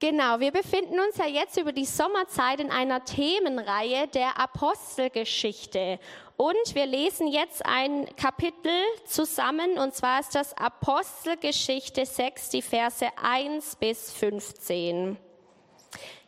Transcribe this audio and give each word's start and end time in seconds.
Genau, 0.00 0.38
wir 0.38 0.52
befinden 0.52 1.00
uns 1.00 1.16
ja 1.16 1.26
jetzt 1.26 1.56
über 1.56 1.72
die 1.72 1.84
Sommerzeit 1.84 2.60
in 2.60 2.70
einer 2.70 3.04
Themenreihe 3.04 4.06
der 4.06 4.38
Apostelgeschichte. 4.38 5.98
Und 6.36 6.74
wir 6.76 6.86
lesen 6.86 7.26
jetzt 7.26 7.66
ein 7.66 8.06
Kapitel 8.14 8.70
zusammen, 9.06 9.76
und 9.76 9.92
zwar 9.92 10.20
ist 10.20 10.36
das 10.36 10.56
Apostelgeschichte 10.56 12.06
6, 12.06 12.50
die 12.50 12.62
Verse 12.62 13.08
1 13.20 13.74
bis 13.74 14.12
15. 14.12 15.18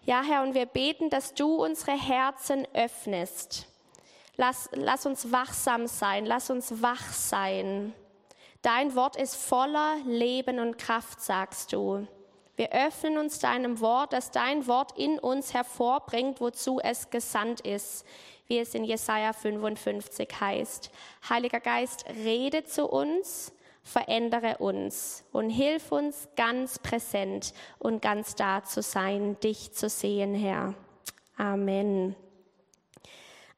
Ja, 0.04 0.22
Herr, 0.24 0.42
und 0.42 0.54
wir 0.54 0.66
beten, 0.66 1.08
dass 1.08 1.34
du 1.34 1.62
unsere 1.62 1.92
Herzen 1.92 2.66
öffnest. 2.74 3.68
Lass, 4.36 4.68
lass 4.72 5.06
uns 5.06 5.30
wachsam 5.30 5.86
sein, 5.86 6.26
lass 6.26 6.50
uns 6.50 6.82
wach 6.82 7.12
sein. 7.12 7.94
Dein 8.62 8.96
Wort 8.96 9.14
ist 9.14 9.36
voller 9.36 9.98
Leben 10.06 10.58
und 10.58 10.76
Kraft, 10.76 11.20
sagst 11.20 11.72
du. 11.72 12.08
Wir 12.60 12.72
öffnen 12.72 13.16
uns 13.16 13.38
deinem 13.38 13.80
Wort, 13.80 14.12
dass 14.12 14.32
dein 14.32 14.66
Wort 14.66 14.92
in 14.98 15.18
uns 15.18 15.54
hervorbringt, 15.54 16.42
wozu 16.42 16.78
es 16.78 17.08
gesandt 17.08 17.62
ist, 17.62 18.04
wie 18.48 18.58
es 18.58 18.74
in 18.74 18.84
Jesaja 18.84 19.32
55 19.32 20.28
heißt. 20.38 20.90
Heiliger 21.26 21.60
Geist, 21.60 22.04
rede 22.22 22.64
zu 22.64 22.86
uns, 22.86 23.54
verändere 23.82 24.58
uns 24.58 25.24
und 25.32 25.48
hilf 25.48 25.90
uns 25.90 26.28
ganz 26.36 26.78
präsent 26.78 27.54
und 27.78 28.02
ganz 28.02 28.34
da 28.34 28.62
zu 28.62 28.82
sein, 28.82 29.40
dich 29.40 29.72
zu 29.72 29.88
sehen, 29.88 30.34
Herr. 30.34 30.74
Amen. 31.38 32.14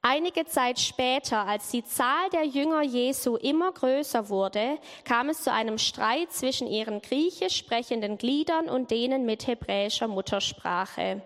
Einige 0.04 0.46
Zeit 0.46 0.80
später, 0.80 1.46
als 1.46 1.70
die 1.70 1.84
Zahl 1.84 2.28
der 2.32 2.44
Jünger 2.44 2.82
Jesu 2.82 3.36
immer 3.36 3.70
größer 3.70 4.28
wurde, 4.30 4.78
kam 5.04 5.28
es 5.28 5.44
zu 5.44 5.52
einem 5.52 5.78
Streit 5.78 6.32
zwischen 6.32 6.66
ihren 6.66 7.00
griechisch 7.00 7.56
sprechenden 7.56 8.18
Gliedern 8.18 8.68
und 8.68 8.90
denen 8.90 9.24
mit 9.24 9.46
hebräischer 9.46 10.08
Muttersprache. 10.08 11.22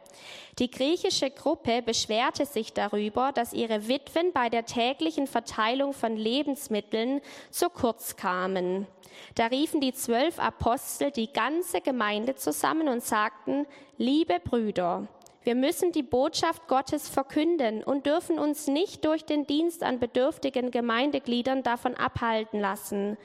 Die 0.58 0.70
griechische 0.70 1.30
Gruppe 1.30 1.80
beschwerte 1.80 2.44
sich 2.44 2.74
darüber, 2.74 3.32
dass 3.32 3.54
ihre 3.54 3.88
Witwen 3.88 4.34
bei 4.34 4.50
der 4.50 4.66
täglichen 4.66 5.26
Verteilung 5.26 5.94
von 5.94 6.14
Lebensmitteln 6.14 7.22
zu 7.50 7.70
kurz 7.70 8.16
kamen. 8.16 8.86
Da 9.36 9.46
riefen 9.46 9.80
die 9.80 9.94
zwölf 9.94 10.38
Apostel 10.38 11.10
die 11.12 11.32
ganze 11.32 11.80
Gemeinde 11.80 12.34
zusammen 12.34 12.88
und 12.88 13.02
sagten, 13.02 13.66
liebe 13.96 14.38
Brüder, 14.38 15.08
wir 15.46 15.54
müssen 15.54 15.92
die 15.92 16.02
Botschaft 16.02 16.66
Gottes 16.66 17.08
verkünden 17.08 17.84
und 17.84 18.04
dürfen 18.04 18.36
uns 18.36 18.66
nicht 18.66 19.04
durch 19.04 19.24
den 19.24 19.46
Dienst 19.46 19.84
an 19.84 20.00
bedürftigen 20.00 20.72
Gemeindegliedern 20.72 21.62
davon 21.62 21.94
abhalten 21.94 22.58
lassen. 22.58 23.16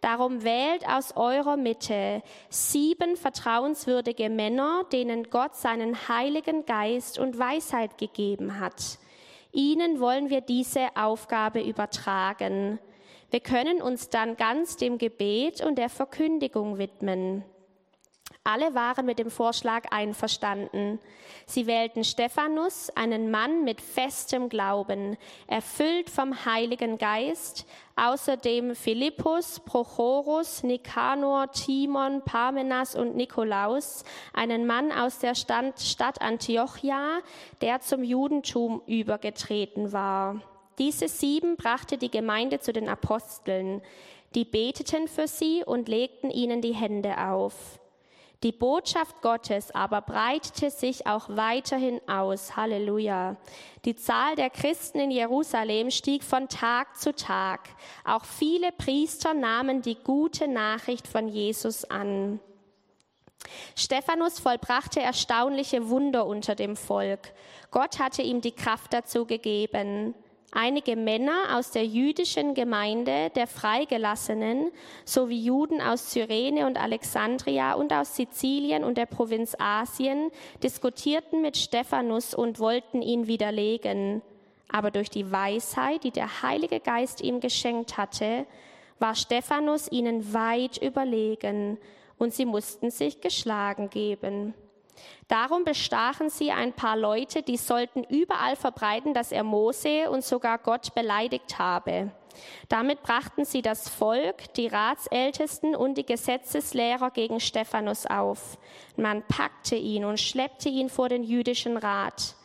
Darum 0.00 0.42
wählt 0.42 0.84
aus 0.88 1.16
eurer 1.16 1.56
Mitte 1.56 2.24
sieben 2.50 3.16
vertrauenswürdige 3.16 4.28
Männer, 4.28 4.86
denen 4.90 5.30
Gott 5.30 5.54
seinen 5.54 6.08
Heiligen 6.08 6.66
Geist 6.66 7.16
und 7.20 7.38
Weisheit 7.38 7.96
gegeben 7.96 8.58
hat. 8.58 8.98
Ihnen 9.52 10.00
wollen 10.00 10.30
wir 10.30 10.40
diese 10.40 10.88
Aufgabe 10.96 11.60
übertragen. 11.62 12.80
Wir 13.30 13.40
können 13.40 13.80
uns 13.80 14.08
dann 14.08 14.36
ganz 14.36 14.76
dem 14.78 14.98
Gebet 14.98 15.64
und 15.64 15.78
der 15.78 15.90
Verkündigung 15.90 16.78
widmen. 16.78 17.44
Alle 18.44 18.74
waren 18.74 19.04
mit 19.04 19.18
dem 19.18 19.30
Vorschlag 19.30 19.90
einverstanden. 19.90 20.98
Sie 21.44 21.66
wählten 21.66 22.02
Stephanus, 22.02 22.88
einen 22.90 23.30
Mann 23.30 23.62
mit 23.62 23.82
festem 23.82 24.48
Glauben, 24.48 25.18
erfüllt 25.46 26.08
vom 26.08 26.46
Heiligen 26.46 26.96
Geist, 26.96 27.66
außerdem 27.96 28.74
Philippus, 28.74 29.60
Prochorus, 29.60 30.62
Nikanor, 30.62 31.52
Timon, 31.52 32.22
Parmenas 32.24 32.94
und 32.94 33.16
Nikolaus, 33.16 34.04
einen 34.32 34.66
Mann 34.66 34.92
aus 34.92 35.18
der 35.18 35.34
Stadt 35.34 36.22
Antiochia, 36.22 37.18
der 37.60 37.80
zum 37.80 38.02
Judentum 38.02 38.80
übergetreten 38.86 39.92
war. 39.92 40.40
Diese 40.78 41.08
sieben 41.08 41.56
brachte 41.56 41.98
die 41.98 42.10
Gemeinde 42.10 42.60
zu 42.60 42.72
den 42.72 42.88
Aposteln. 42.88 43.82
Die 44.34 44.44
beteten 44.46 45.06
für 45.08 45.28
sie 45.28 45.64
und 45.64 45.88
legten 45.88 46.30
ihnen 46.30 46.62
die 46.62 46.74
Hände 46.74 47.18
auf. 47.18 47.78
Die 48.44 48.52
Botschaft 48.52 49.20
Gottes 49.20 49.74
aber 49.74 50.00
breitete 50.00 50.70
sich 50.70 51.08
auch 51.08 51.28
weiterhin 51.28 52.00
aus. 52.08 52.56
Halleluja. 52.56 53.36
Die 53.84 53.96
Zahl 53.96 54.36
der 54.36 54.48
Christen 54.48 55.00
in 55.00 55.10
Jerusalem 55.10 55.90
stieg 55.90 56.22
von 56.22 56.48
Tag 56.48 56.96
zu 56.96 57.12
Tag. 57.12 57.68
Auch 58.04 58.24
viele 58.24 58.70
Priester 58.70 59.34
nahmen 59.34 59.82
die 59.82 59.96
gute 59.96 60.46
Nachricht 60.46 61.08
von 61.08 61.26
Jesus 61.26 61.84
an. 61.84 62.38
Stephanus 63.74 64.38
vollbrachte 64.38 65.00
erstaunliche 65.00 65.88
Wunder 65.88 66.24
unter 66.26 66.54
dem 66.54 66.76
Volk. 66.76 67.32
Gott 67.72 67.98
hatte 67.98 68.22
ihm 68.22 68.40
die 68.40 68.52
Kraft 68.52 68.92
dazu 68.92 69.26
gegeben. 69.26 70.14
Einige 70.50 70.96
Männer 70.96 71.58
aus 71.58 71.72
der 71.72 71.84
jüdischen 71.84 72.54
Gemeinde 72.54 73.30
der 73.34 73.46
Freigelassenen 73.46 74.70
sowie 75.04 75.44
Juden 75.44 75.82
aus 75.82 76.08
Cyrene 76.08 76.66
und 76.66 76.80
Alexandria 76.80 77.74
und 77.74 77.92
aus 77.92 78.16
Sizilien 78.16 78.82
und 78.82 78.96
der 78.96 79.04
Provinz 79.04 79.54
Asien 79.58 80.30
diskutierten 80.62 81.42
mit 81.42 81.58
Stephanus 81.58 82.32
und 82.34 82.60
wollten 82.60 83.02
ihn 83.02 83.26
widerlegen. 83.26 84.22
Aber 84.70 84.90
durch 84.90 85.10
die 85.10 85.30
Weisheit, 85.30 86.04
die 86.04 86.12
der 86.12 86.42
Heilige 86.42 86.80
Geist 86.80 87.20
ihm 87.20 87.40
geschenkt 87.40 87.98
hatte, 87.98 88.46
war 88.98 89.14
Stephanus 89.14 89.92
ihnen 89.92 90.32
weit 90.32 90.78
überlegen 90.78 91.76
und 92.16 92.32
sie 92.32 92.46
mussten 92.46 92.90
sich 92.90 93.20
geschlagen 93.20 93.90
geben. 93.90 94.54
Darum 95.28 95.64
bestachen 95.64 96.30
sie 96.30 96.50
ein 96.50 96.72
paar 96.72 96.96
Leute, 96.96 97.42
die 97.42 97.56
sollten 97.56 98.02
überall 98.04 98.56
verbreiten, 98.56 99.14
dass 99.14 99.32
er 99.32 99.42
Mose 99.42 100.10
und 100.10 100.24
sogar 100.24 100.58
Gott 100.58 100.94
beleidigt 100.94 101.58
habe. 101.58 102.10
Damit 102.68 103.02
brachten 103.02 103.44
sie 103.44 103.62
das 103.62 103.88
Volk, 103.88 104.52
die 104.54 104.68
Ratsältesten 104.68 105.74
und 105.74 105.98
die 105.98 106.06
Gesetzeslehrer 106.06 107.10
gegen 107.10 107.40
Stephanus 107.40 108.06
auf. 108.06 108.58
Man 108.96 109.22
packte 109.22 109.76
ihn 109.76 110.04
und 110.04 110.20
schleppte 110.20 110.68
ihn 110.68 110.88
vor 110.88 111.08
den 111.08 111.24
jüdischen 111.24 111.76
Rat. 111.76 112.36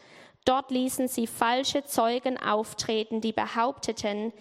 Dort 0.46 0.72
ließen 0.72 1.08
sie 1.08 1.28
falsche 1.28 1.86
Zeugen 1.86 2.38
auftreten, 2.38 3.22
die 3.22 3.32
behaupteten, 3.32 4.34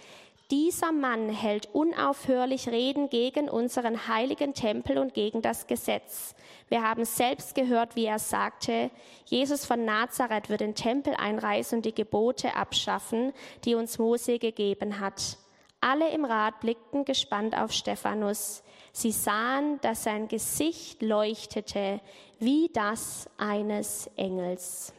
dieser 0.52 0.92
Mann 0.92 1.30
hält 1.30 1.70
unaufhörlich 1.72 2.68
Reden 2.68 3.08
gegen 3.08 3.48
unseren 3.48 4.06
heiligen 4.06 4.52
Tempel 4.52 4.98
und 4.98 5.14
gegen 5.14 5.40
das 5.40 5.66
Gesetz. 5.66 6.34
Wir 6.68 6.82
haben 6.82 7.06
selbst 7.06 7.54
gehört, 7.54 7.96
wie 7.96 8.04
er 8.04 8.18
sagte, 8.18 8.90
Jesus 9.24 9.64
von 9.64 9.86
Nazareth 9.86 10.50
wird 10.50 10.60
den 10.60 10.74
Tempel 10.74 11.14
einreißen 11.14 11.78
und 11.78 11.86
die 11.86 11.94
Gebote 11.94 12.54
abschaffen, 12.54 13.32
die 13.64 13.74
uns 13.74 13.98
Mose 13.98 14.38
gegeben 14.38 15.00
hat. 15.00 15.38
Alle 15.80 16.10
im 16.10 16.26
Rat 16.26 16.60
blickten 16.60 17.06
gespannt 17.06 17.56
auf 17.56 17.72
Stephanus. 17.72 18.62
Sie 18.92 19.10
sahen, 19.10 19.80
dass 19.80 20.04
sein 20.04 20.28
Gesicht 20.28 21.00
leuchtete 21.00 22.00
wie 22.38 22.68
das 22.74 23.26
eines 23.38 24.10
Engels. 24.16 24.92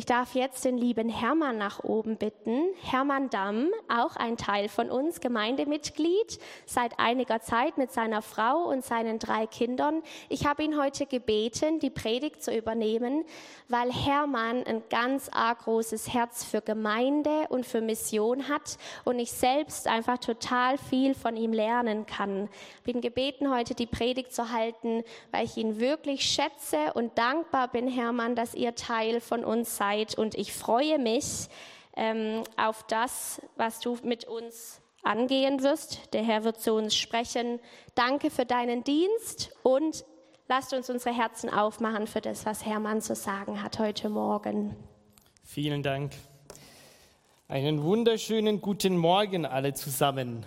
Ich 0.00 0.06
darf 0.06 0.34
jetzt 0.34 0.64
den 0.64 0.78
lieben 0.78 1.10
Hermann 1.10 1.58
nach 1.58 1.84
oben 1.84 2.16
bitten. 2.16 2.70
Hermann 2.80 3.28
Damm, 3.28 3.68
auch 3.86 4.16
ein 4.16 4.38
Teil 4.38 4.70
von 4.70 4.90
uns, 4.90 5.20
Gemeindemitglied, 5.20 6.38
seit 6.64 6.98
einiger 6.98 7.42
Zeit 7.42 7.76
mit 7.76 7.92
seiner 7.92 8.22
Frau 8.22 8.62
und 8.62 8.82
seinen 8.82 9.18
drei 9.18 9.46
Kindern. 9.46 10.02
Ich 10.30 10.46
habe 10.46 10.62
ihn 10.62 10.80
heute 10.80 11.04
gebeten, 11.04 11.80
die 11.80 11.90
Predigt 11.90 12.42
zu 12.42 12.56
übernehmen, 12.56 13.26
weil 13.68 13.92
Hermann 13.92 14.64
ein 14.64 14.82
ganz 14.88 15.28
arg 15.28 15.64
großes 15.64 16.14
Herz 16.14 16.44
für 16.44 16.62
Gemeinde 16.62 17.48
und 17.50 17.66
für 17.66 17.82
Mission 17.82 18.48
hat 18.48 18.78
und 19.04 19.18
ich 19.18 19.30
selbst 19.30 19.86
einfach 19.86 20.16
total 20.16 20.78
viel 20.78 21.14
von 21.14 21.36
ihm 21.36 21.52
lernen 21.52 22.06
kann. 22.06 22.48
Bin 22.84 23.02
gebeten, 23.02 23.54
heute 23.54 23.74
die 23.74 23.84
Predigt 23.84 24.34
zu 24.34 24.50
halten, 24.50 25.04
weil 25.30 25.44
ich 25.44 25.58
ihn 25.58 25.78
wirklich 25.78 26.22
schätze 26.22 26.94
und 26.94 27.18
dankbar 27.18 27.68
bin, 27.68 27.86
Hermann, 27.86 28.34
dass 28.34 28.54
ihr 28.54 28.74
Teil 28.74 29.20
von 29.20 29.44
uns 29.44 29.76
Zeit 29.90 30.16
und 30.16 30.34
ich 30.34 30.52
freue 30.52 30.98
mich 30.98 31.48
ähm, 31.96 32.42
auf 32.56 32.84
das, 32.86 33.40
was 33.56 33.80
du 33.80 33.96
mit 34.04 34.24
uns 34.24 34.80
angehen 35.02 35.62
wirst. 35.62 36.12
Der 36.12 36.22
Herr 36.22 36.44
wird 36.44 36.60
zu 36.60 36.74
uns 36.74 36.94
sprechen. 36.96 37.58
Danke 37.94 38.30
für 38.30 38.44
deinen 38.44 38.84
Dienst 38.84 39.52
und 39.62 40.04
lasst 40.48 40.72
uns 40.72 40.90
unsere 40.90 41.14
Herzen 41.14 41.50
aufmachen 41.50 42.06
für 42.06 42.20
das, 42.20 42.46
was 42.46 42.64
Hermann 42.64 43.00
zu 43.00 43.14
sagen 43.14 43.62
hat 43.62 43.78
heute 43.78 44.08
Morgen. 44.08 44.76
Vielen 45.42 45.82
Dank. 45.82 46.12
Einen 47.48 47.82
wunderschönen 47.82 48.60
guten 48.60 48.96
Morgen 48.96 49.44
alle 49.44 49.74
zusammen. 49.74 50.46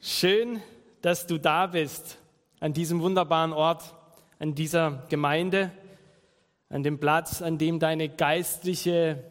Schön, 0.00 0.62
dass 1.02 1.26
du 1.26 1.36
da 1.36 1.66
bist 1.66 2.16
an 2.58 2.72
diesem 2.72 3.02
wunderbaren 3.02 3.52
Ort 3.52 3.94
an 4.40 4.54
dieser 4.54 5.04
Gemeinde, 5.10 5.70
an 6.70 6.82
dem 6.82 6.98
Platz, 6.98 7.42
an 7.42 7.58
dem 7.58 7.78
deine 7.78 8.08
geistliche 8.08 9.22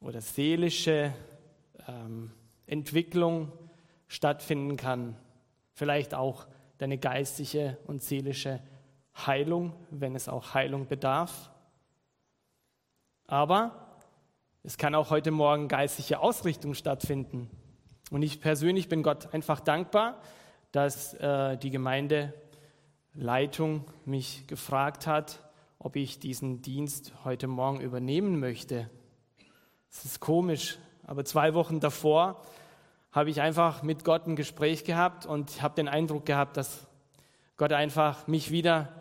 oder 0.00 0.20
seelische 0.20 1.14
ähm, 1.86 2.32
Entwicklung 2.66 3.52
stattfinden 4.08 4.76
kann. 4.76 5.16
vielleicht 5.76 6.14
auch 6.14 6.46
deine 6.78 6.98
geistige 6.98 7.76
und 7.86 8.02
seelische 8.02 8.60
Heilung, 9.26 9.74
wenn 9.90 10.14
es 10.14 10.28
auch 10.28 10.54
Heilung 10.54 10.86
bedarf. 10.86 11.50
Aber 13.26 13.98
es 14.62 14.78
kann 14.78 14.94
auch 14.94 15.10
heute 15.10 15.32
Morgen 15.32 15.68
geistliche 15.68 16.20
Ausrichtung 16.20 16.74
stattfinden. 16.74 17.50
Und 18.10 18.22
ich 18.22 18.40
persönlich 18.40 18.88
bin 18.88 19.02
Gott 19.02 19.34
einfach 19.34 19.60
dankbar, 19.60 20.20
dass 20.72 21.14
äh, 21.14 21.56
die 21.58 21.70
Gemeindeleitung 23.14 23.84
mich 24.04 24.44
gefragt 24.48 25.06
hat, 25.06 25.38
ob 25.78 25.94
ich 25.94 26.18
diesen 26.18 26.62
Dienst 26.62 27.12
heute 27.24 27.46
Morgen 27.46 27.80
übernehmen 27.80 28.40
möchte. 28.40 28.90
Es 29.88 30.04
ist 30.04 30.18
komisch, 30.18 30.78
aber 31.06 31.24
zwei 31.24 31.54
Wochen 31.54 31.78
davor 31.78 32.42
habe 33.12 33.30
ich 33.30 33.40
einfach 33.40 33.84
mit 33.84 34.02
Gott 34.02 34.26
ein 34.26 34.34
Gespräch 34.34 34.82
gehabt 34.82 35.26
und 35.26 35.62
habe 35.62 35.76
den 35.76 35.86
Eindruck 35.86 36.26
gehabt, 36.26 36.56
dass 36.56 36.88
Gott 37.56 37.72
einfach 37.72 38.26
mich 38.26 38.50
wieder 38.50 38.92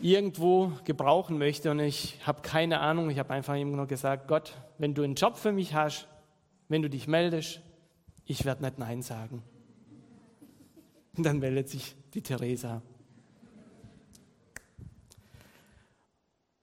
irgendwo 0.00 0.70
gebrauchen 0.84 1.36
möchte 1.36 1.72
und 1.72 1.80
ich 1.80 2.24
habe 2.24 2.42
keine 2.42 2.78
Ahnung. 2.78 3.10
Ich 3.10 3.18
habe 3.18 3.34
einfach 3.34 3.56
ihm 3.56 3.72
nur 3.72 3.88
gesagt, 3.88 4.28
Gott, 4.28 4.54
wenn 4.78 4.94
du 4.94 5.02
einen 5.02 5.16
Job 5.16 5.36
für 5.36 5.50
mich 5.50 5.74
hast, 5.74 6.06
wenn 6.68 6.82
du 6.82 6.88
dich 6.88 7.08
meldest, 7.08 7.60
ich 8.24 8.44
werde 8.44 8.62
nicht 8.62 8.78
Nein 8.78 9.02
sagen. 9.02 9.42
Und 11.16 11.26
dann 11.26 11.40
meldet 11.40 11.68
sich 11.68 11.96
die 12.14 12.22
Theresa. 12.22 12.80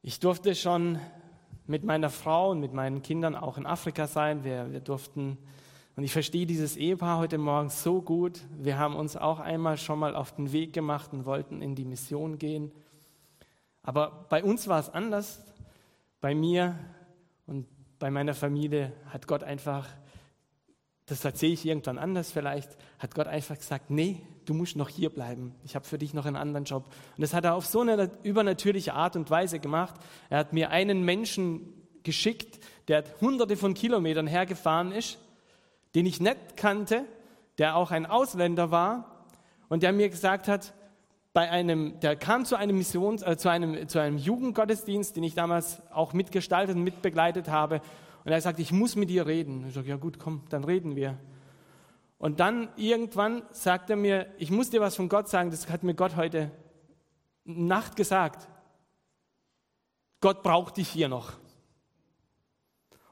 Ich 0.02 0.20
durfte 0.20 0.56
schon 0.56 0.98
mit 1.68 1.84
meiner 1.84 2.10
Frau 2.10 2.52
und 2.52 2.62
mit 2.62 2.74
meinen 2.74 3.02
Kindern 3.02 3.36
auch 3.36 3.58
in 3.58 3.66
Afrika 3.66 4.08
sein. 4.08 4.46
Wir, 4.46 4.72
wir 4.72 4.80
durften, 4.80 5.38
und 5.98 6.04
ich 6.06 6.14
verstehe 6.14 6.46
dieses 6.46 6.78
Ehepaar 6.78 7.18
heute 7.18 7.38
Morgen 7.38 7.70
so 7.70 8.02
gut. 8.02 8.40
Wir 8.58 8.80
haben 8.80 8.96
uns 8.96 9.18
auch 9.18 9.42
einmal 9.42 9.78
schon 9.78 10.00
mal 10.00 10.16
auf 10.16 10.34
den 10.34 10.54
Weg 10.54 10.72
gemacht 10.72 11.12
und 11.12 11.26
wollten 11.26 11.62
in 11.62 11.76
die 11.76 11.86
Mission 11.86 12.38
gehen. 12.38 12.72
Aber 13.84 14.26
bei 14.30 14.44
uns 14.44 14.70
war 14.70 14.80
es 14.80 14.90
anders. 14.90 15.44
Bei 16.22 16.34
mir 16.34 16.80
und 17.46 17.68
bei 18.00 18.10
meiner 18.10 18.34
Familie 18.34 18.94
hat 19.08 19.28
Gott 19.28 19.44
einfach, 19.44 19.90
das 21.08 21.26
erzähle 21.26 21.54
ich 21.54 21.66
irgendwann 21.66 21.98
anders 21.98 22.32
vielleicht, 22.32 22.78
hat 23.00 23.14
Gott 23.14 23.28
einfach 23.28 23.58
gesagt, 23.58 23.90
nee, 23.90 24.22
du 24.46 24.54
musst 24.54 24.76
noch 24.76 24.90
hier 24.90 25.10
bleiben. 25.10 25.54
Ich 25.64 25.76
habe 25.76 25.86
für 25.86 25.98
dich 25.98 26.14
noch 26.14 26.26
einen 26.26 26.36
anderen 26.36 26.66
Job. 26.66 26.86
Und 26.86 27.22
das 27.22 27.34
hat 27.34 27.46
er 27.46 27.56
auf 27.56 27.66
so 27.66 27.82
eine 27.82 28.10
übernatürliche 28.24 28.94
Art 28.94 29.16
und 29.16 29.30
Weise 29.30 29.60
gemacht. 29.60 29.96
Er 30.30 30.40
hat 30.40 30.54
mir 30.54 30.70
einen 30.70 31.04
Menschen 31.04 31.74
geschickt, 32.04 32.60
der 32.88 33.04
hunderte 33.22 33.56
von 33.58 33.74
Kilometern 33.74 34.28
hergefahren 34.28 34.92
ist, 34.92 35.20
den 35.96 36.06
ich 36.06 36.20
nicht 36.20 36.58
kannte, 36.58 37.06
der 37.58 37.76
auch 37.76 37.92
ein 37.92 38.06
Ausländer 38.06 38.72
war 38.72 39.26
und 39.70 39.84
der 39.84 39.94
mir 39.94 40.10
gesagt 40.10 40.48
hat, 40.48 40.74
bei 41.34 41.50
einem, 41.50 42.00
der 42.02 42.16
kam 42.18 42.44
zu 42.44 42.58
einem 42.58 42.78
Missions, 42.78 43.24
äh, 43.24 43.38
zu 43.38 43.50
einem, 43.50 43.88
zu 43.88 44.00
einem 44.00 44.18
Jugendgottesdienst, 44.18 45.16
den 45.16 45.24
ich 45.24 45.34
damals 45.34 45.82
auch 45.92 46.14
mitgestaltet 46.14 46.76
und 46.76 46.84
mitbegleitet 46.84 47.48
habe. 47.48 47.82
Und 48.26 48.32
er 48.32 48.42
sagt, 48.42 48.60
ich 48.60 48.72
muss 48.72 48.96
mit 48.96 49.10
dir 49.10 49.26
reden. 49.26 49.66
Ich 49.68 49.74
sage, 49.74 49.88
ja 49.88 49.96
gut, 49.96 50.20
komm, 50.20 50.44
dann 50.50 50.64
reden 50.64 50.96
wir. 50.96 51.18
Und 52.22 52.40
dann 52.40 52.70
irgendwann 52.76 53.42
sagt 53.50 53.90
er 53.90 53.96
mir, 53.96 54.28
ich 54.38 54.52
muss 54.52 54.70
dir 54.70 54.80
was 54.80 54.96
von 54.96 55.10
Gott 55.10 55.28
sagen, 55.28 55.50
das 55.50 55.68
hat 55.70 55.82
mir 55.82 55.96
Gott 55.96 56.16
heute 56.16 56.52
Nacht 57.46 57.96
gesagt. 57.96 58.48
Gott 60.20 60.44
braucht 60.44 60.78
dich 60.78 60.88
hier 60.88 61.08
noch. 61.08 61.32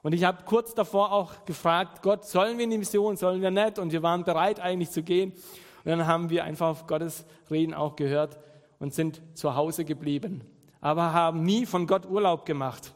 Und 0.03 0.13
ich 0.13 0.25
habe 0.25 0.43
kurz 0.45 0.75
davor 0.75 1.11
auch 1.11 1.43
gefragt, 1.45 2.03
Gott, 2.03 2.23
sollen 2.23 2.59
wir 2.59 2.65
in 2.65 2.69
die 2.69 2.77
Mission, 2.77 3.17
sollen 3.17 3.41
wir 3.41 3.49
nicht? 3.49 3.79
Und 3.79 3.91
wir 3.91 4.03
waren 4.03 4.25
bereit 4.25 4.59
eigentlich 4.59 4.91
zu 4.91 5.01
gehen. 5.01 5.31
Und 5.31 5.85
dann 5.85 6.05
haben 6.05 6.29
wir 6.29 6.43
einfach 6.43 6.67
auf 6.67 6.85
Gottes 6.85 7.25
Reden 7.49 7.73
auch 7.73 7.95
gehört 7.95 8.37
und 8.77 8.93
sind 8.93 9.23
zu 9.33 9.55
Hause 9.55 9.85
geblieben. 9.85 10.43
Aber 10.81 11.13
haben 11.13 11.41
nie 11.41 11.65
von 11.65 11.87
Gott 11.87 12.05
Urlaub 12.05 12.45
gemacht. 12.45 12.93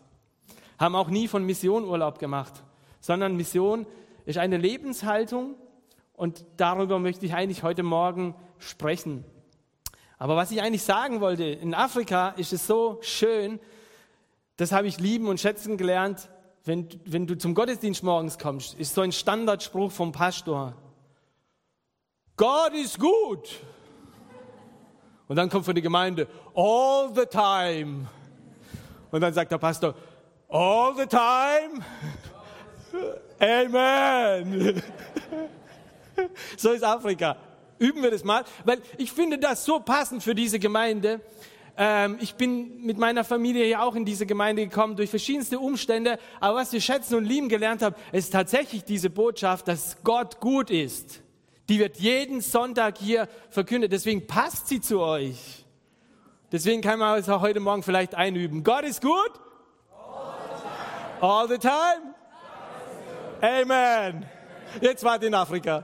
Haben 0.77 0.95
auch 0.95 1.09
nie 1.09 1.27
von 1.27 1.43
Mission 1.43 1.85
Urlaub 1.85 2.19
gemacht. 2.19 2.63
Sondern 2.99 3.35
Mission 3.35 3.87
ist 4.27 4.37
eine 4.37 4.57
Lebenshaltung 4.57 5.55
und 6.23 6.45
darüber 6.55 6.99
möchte 6.99 7.25
ich 7.25 7.33
eigentlich 7.33 7.63
heute 7.63 7.83
Morgen 7.83 8.33
sprechen. 8.57 9.25
Aber 10.17 10.37
was 10.37 10.51
ich 10.51 10.61
eigentlich 10.61 10.83
sagen 10.83 11.19
wollte, 11.19 11.43
in 11.43 11.73
Afrika 11.73 12.29
ist 12.37 12.53
es 12.53 12.65
so 12.65 12.97
schön, 13.01 13.59
das 14.55 14.71
habe 14.71 14.87
ich 14.87 15.01
lieben 15.01 15.27
und 15.27 15.41
schätzen 15.41 15.75
gelernt, 15.75 16.29
wenn, 16.63 16.87
wenn 17.03 17.27
du 17.27 17.37
zum 17.37 17.53
Gottesdienst 17.53 18.03
morgens 18.03 18.39
kommst, 18.39 18.79
ist 18.79 18.95
so 18.95 19.01
ein 19.01 19.11
Standardspruch 19.11 19.91
vom 19.91 20.13
Pastor. 20.13 20.75
Gott 22.37 22.73
ist 22.73 22.97
gut. 23.01 23.59
Und 25.27 25.35
dann 25.35 25.49
kommt 25.49 25.65
von 25.65 25.75
der 25.75 25.81
Gemeinde, 25.81 26.29
all 26.55 27.09
the 27.13 27.25
time. 27.25 28.07
Und 29.11 29.19
dann 29.19 29.33
sagt 29.33 29.51
der 29.51 29.57
Pastor, 29.57 29.93
all 30.47 30.95
the 30.95 31.05
time. 31.05 31.83
Amen. 33.41 34.81
So 36.57 36.71
ist 36.71 36.83
Afrika. 36.83 37.37
Üben 37.79 38.03
wir 38.03 38.11
das 38.11 38.23
mal, 38.23 38.43
weil 38.65 38.81
ich 38.97 39.11
finde 39.11 39.37
das 39.37 39.65
so 39.65 39.79
passend 39.79 40.23
für 40.23 40.35
diese 40.35 40.59
Gemeinde. 40.59 41.21
Ähm, 41.75 42.17
ich 42.21 42.35
bin 42.35 42.81
mit 42.83 42.97
meiner 42.97 43.23
Familie 43.23 43.67
ja 43.67 43.81
auch 43.81 43.95
in 43.95 44.05
diese 44.05 44.25
Gemeinde 44.25 44.67
gekommen 44.67 44.95
durch 44.95 45.09
verschiedenste 45.09 45.59
Umstände. 45.59 46.19
Aber 46.39 46.59
was 46.59 46.71
wir 46.71 46.81
schätzen 46.81 47.15
und 47.15 47.25
lieben 47.25 47.49
gelernt 47.49 47.81
haben, 47.81 47.95
ist 48.11 48.31
tatsächlich 48.31 48.83
diese 48.83 49.09
Botschaft, 49.09 49.67
dass 49.67 49.97
Gott 50.03 50.39
gut 50.39 50.69
ist. 50.69 51.21
Die 51.69 51.79
wird 51.79 51.97
jeden 51.97 52.41
Sonntag 52.41 52.97
hier 52.97 53.27
verkündet. 53.49 53.91
Deswegen 53.91 54.27
passt 54.27 54.67
sie 54.67 54.81
zu 54.81 54.99
euch. 54.99 55.65
Deswegen 56.51 56.81
kann 56.81 56.99
man 56.99 57.17
es 57.17 57.29
auch 57.29 57.41
heute 57.41 57.59
Morgen 57.59 57.81
vielleicht 57.81 58.13
einüben. 58.13 58.63
Gott 58.63 58.83
ist 58.83 59.01
gut? 59.01 59.31
All 61.19 61.47
the 61.47 61.57
time? 61.57 62.13
Amen. 63.41 64.25
Jetzt 64.81 65.03
wart 65.03 65.23
in 65.23 65.33
Afrika. 65.33 65.83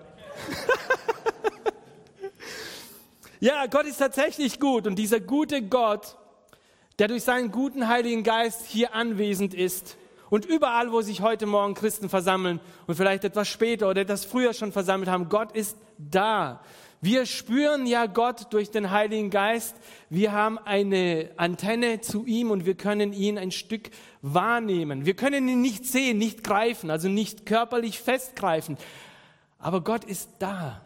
Ja, 3.40 3.66
Gott 3.68 3.86
ist 3.86 3.98
tatsächlich 3.98 4.60
gut 4.60 4.88
und 4.88 4.96
dieser 4.96 5.20
gute 5.20 5.62
Gott, 5.62 6.18
der 7.00 7.08
durch 7.08 7.24
seinen 7.24 7.52
guten 7.52 7.88
Heiligen 7.88 8.24
Geist 8.24 8.66
hier 8.66 8.94
anwesend 8.94 9.54
ist, 9.54 9.98
und 10.30 10.46
überall, 10.46 10.92
wo 10.92 11.02
sich 11.02 11.22
heute 11.22 11.46
Morgen 11.46 11.74
Christen 11.74 12.10
versammeln 12.10 12.60
und 12.88 12.96
vielleicht 12.96 13.24
etwas 13.24 13.48
später 13.48 13.90
oder 13.90 14.02
etwas 14.02 14.26
früher 14.26 14.54
schon 14.54 14.72
versammelt 14.72 15.10
haben, 15.10 15.30
Gott 15.30 15.52
ist 15.54 15.78
da. 15.98 16.62
Wir 17.02 17.26
spüren 17.26 17.86
ja 17.86 18.08
Gott 18.08 18.48
durch 18.52 18.72
den 18.72 18.92
Heiligen 18.92 19.30
Geist. 19.30 19.76
Wir 20.10 20.34
haben 20.34 20.58
eine 20.60 21.30
Antenne 21.38 22.02
zu 22.02 22.26
ihm 22.26 22.52
und 22.52 22.66
wir 22.66 22.76
können 22.76 23.14
ihn 23.14 23.38
ein 23.38 23.52
Stück 23.52 23.90
wahrnehmen. 24.22 25.06
Wir 25.06 25.16
können 25.16 25.48
ihn 25.48 25.62
nicht 25.62 25.86
sehen, 25.86 26.18
nicht 26.18 26.44
greifen, 26.44 26.92
also 26.92 27.08
nicht 27.08 27.46
körperlich 27.46 28.00
festgreifen. 28.00 28.78
Aber 29.60 29.84
Gott 29.84 30.06
ist 30.06 30.32
da. 30.40 30.82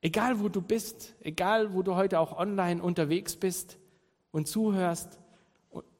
Egal 0.00 0.40
wo 0.40 0.48
du 0.48 0.62
bist, 0.62 1.14
egal 1.20 1.74
wo 1.74 1.82
du 1.82 1.96
heute 1.96 2.20
auch 2.20 2.38
online 2.38 2.82
unterwegs 2.82 3.36
bist 3.36 3.78
und 4.30 4.46
zuhörst 4.46 5.18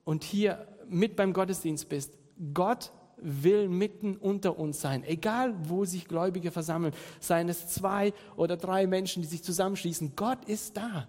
und 0.05 0.25
hier 0.25 0.67
mit 0.89 1.17
beim 1.17 1.33
Gottesdienst 1.33 1.89
bist, 1.89 2.17
Gott 2.53 2.93
will 3.17 3.69
mitten 3.69 4.17
unter 4.17 4.59
uns 4.59 4.81
sein, 4.81 5.03
egal 5.05 5.55
wo 5.69 5.85
sich 5.85 6.07
Gläubige 6.07 6.51
versammeln, 6.51 6.93
seien 7.21 7.49
es 7.49 7.69
zwei 7.69 8.13
oder 8.37 8.57
drei 8.57 8.87
Menschen, 8.87 9.23
die 9.23 9.29
sich 9.29 9.43
zusammenschließen. 9.43 10.15
Gott 10.17 10.45
ist 10.45 10.77
da. 10.77 11.09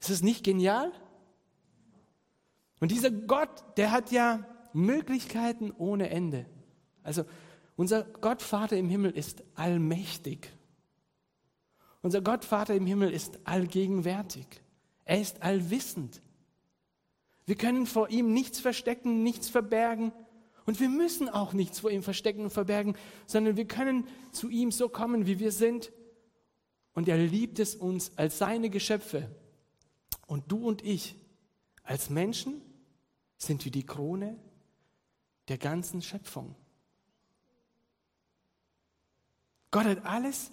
Ist 0.00 0.10
es 0.10 0.22
nicht 0.22 0.44
genial? 0.44 0.92
Und 2.80 2.90
dieser 2.90 3.10
Gott, 3.10 3.64
der 3.76 3.90
hat 3.90 4.12
ja 4.12 4.46
Möglichkeiten 4.72 5.72
ohne 5.76 6.10
Ende. 6.10 6.46
Also 7.02 7.24
unser 7.76 8.04
Gott 8.04 8.42
Vater 8.42 8.76
im 8.76 8.88
Himmel 8.88 9.12
ist 9.12 9.42
allmächtig. 9.54 10.52
Unser 12.02 12.20
Gott 12.20 12.44
Vater 12.44 12.74
im 12.74 12.86
Himmel 12.86 13.10
ist 13.10 13.38
allgegenwärtig. 13.44 14.46
Er 15.04 15.20
ist 15.20 15.42
allwissend. 15.42 16.20
Wir 17.46 17.56
können 17.56 17.86
vor 17.86 18.10
ihm 18.10 18.32
nichts 18.32 18.60
verstecken, 18.60 19.22
nichts 19.22 19.48
verbergen. 19.48 20.12
Und 20.64 20.80
wir 20.80 20.88
müssen 20.88 21.28
auch 21.28 21.52
nichts 21.52 21.80
vor 21.80 21.90
ihm 21.90 22.02
verstecken 22.02 22.44
und 22.44 22.50
verbergen, 22.50 22.96
sondern 23.26 23.56
wir 23.56 23.66
können 23.66 24.06
zu 24.32 24.48
ihm 24.48 24.70
so 24.70 24.88
kommen, 24.88 25.26
wie 25.26 25.38
wir 25.38 25.52
sind. 25.52 25.92
Und 26.94 27.08
er 27.08 27.18
liebt 27.18 27.58
es 27.58 27.74
uns 27.74 28.16
als 28.16 28.38
seine 28.38 28.70
Geschöpfe. 28.70 29.34
Und 30.26 30.50
du 30.52 30.66
und 30.66 30.84
ich 30.84 31.16
als 31.82 32.10
Menschen 32.10 32.60
sind 33.38 33.64
wir 33.64 33.72
die 33.72 33.86
Krone 33.86 34.38
der 35.48 35.58
ganzen 35.58 36.00
Schöpfung. 36.00 36.54
Gott 39.72 39.86
hat 39.86 40.06
alles 40.06 40.52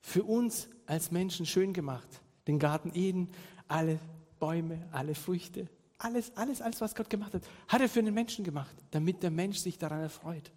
für 0.00 0.24
uns 0.24 0.68
als 0.84 1.10
Menschen 1.10 1.46
schön 1.46 1.72
gemacht. 1.72 2.08
Den 2.46 2.58
Garten 2.58 2.90
Eden, 2.92 3.30
alle 3.68 3.98
Bäume, 4.38 4.86
alle 4.90 5.14
Früchte, 5.14 5.68
alles, 5.96 6.36
alles, 6.36 6.60
alles, 6.60 6.80
was 6.80 6.94
Gott 6.94 7.08
gemacht 7.08 7.34
hat, 7.34 7.42
hat 7.68 7.80
er 7.80 7.88
für 7.88 8.02
den 8.02 8.14
Menschen 8.14 8.44
gemacht, 8.44 8.74
damit 8.90 9.22
der 9.22 9.30
Mensch 9.30 9.58
sich 9.58 9.78
daran 9.78 10.00
erfreut. 10.00 10.52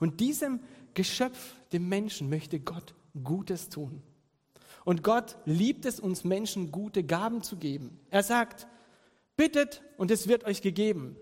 Und 0.00 0.20
diesem 0.20 0.60
Geschöpf, 0.94 1.54
dem 1.72 1.88
Menschen, 1.88 2.28
möchte 2.28 2.58
Gott 2.60 2.94
Gutes 3.22 3.68
tun. 3.68 4.02
Und 4.84 5.02
Gott 5.02 5.36
liebt 5.44 5.84
es, 5.84 6.00
uns 6.00 6.24
Menschen 6.24 6.72
gute 6.72 7.04
Gaben 7.04 7.42
zu 7.42 7.56
geben. 7.56 8.00
Er 8.10 8.22
sagt, 8.22 8.66
bittet 9.36 9.82
und 9.96 10.10
es 10.10 10.28
wird 10.28 10.44
euch 10.44 10.62
gegeben. 10.62 11.16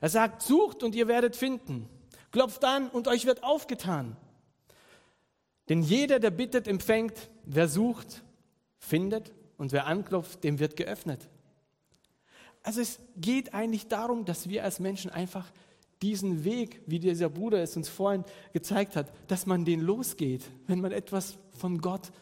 Er 0.00 0.08
sagt, 0.08 0.42
sucht 0.42 0.82
und 0.82 0.94
ihr 0.94 1.08
werdet 1.08 1.36
finden. 1.36 1.88
Klopft 2.30 2.64
an 2.64 2.88
und 2.88 3.06
euch 3.06 3.26
wird 3.26 3.44
aufgetan. 3.44 4.16
Denn 5.68 5.82
jeder, 5.82 6.18
der 6.20 6.30
bittet, 6.30 6.68
empfängt. 6.68 7.30
Wer 7.44 7.68
sucht, 7.68 8.22
findet. 8.78 9.32
Und 9.58 9.72
wer 9.72 9.86
anklopft, 9.86 10.44
dem 10.44 10.58
wird 10.58 10.76
geöffnet. 10.76 11.28
Also 12.62 12.80
es 12.80 12.98
geht 13.16 13.54
eigentlich 13.54 13.88
darum, 13.88 14.24
dass 14.24 14.48
wir 14.48 14.64
als 14.64 14.80
Menschen 14.80 15.10
einfach 15.10 15.50
diesen 16.02 16.44
Weg, 16.44 16.82
wie 16.86 16.98
dieser 16.98 17.28
Bruder 17.28 17.62
es 17.62 17.76
uns 17.76 17.88
vorhin 17.88 18.24
gezeigt 18.52 18.96
hat, 18.96 19.12
dass 19.28 19.46
man 19.46 19.64
den 19.64 19.80
losgeht. 19.80 20.44
Wenn 20.66 20.80
man 20.80 20.92
etwas 20.92 21.38
von 21.52 21.80
Gott 21.80 22.12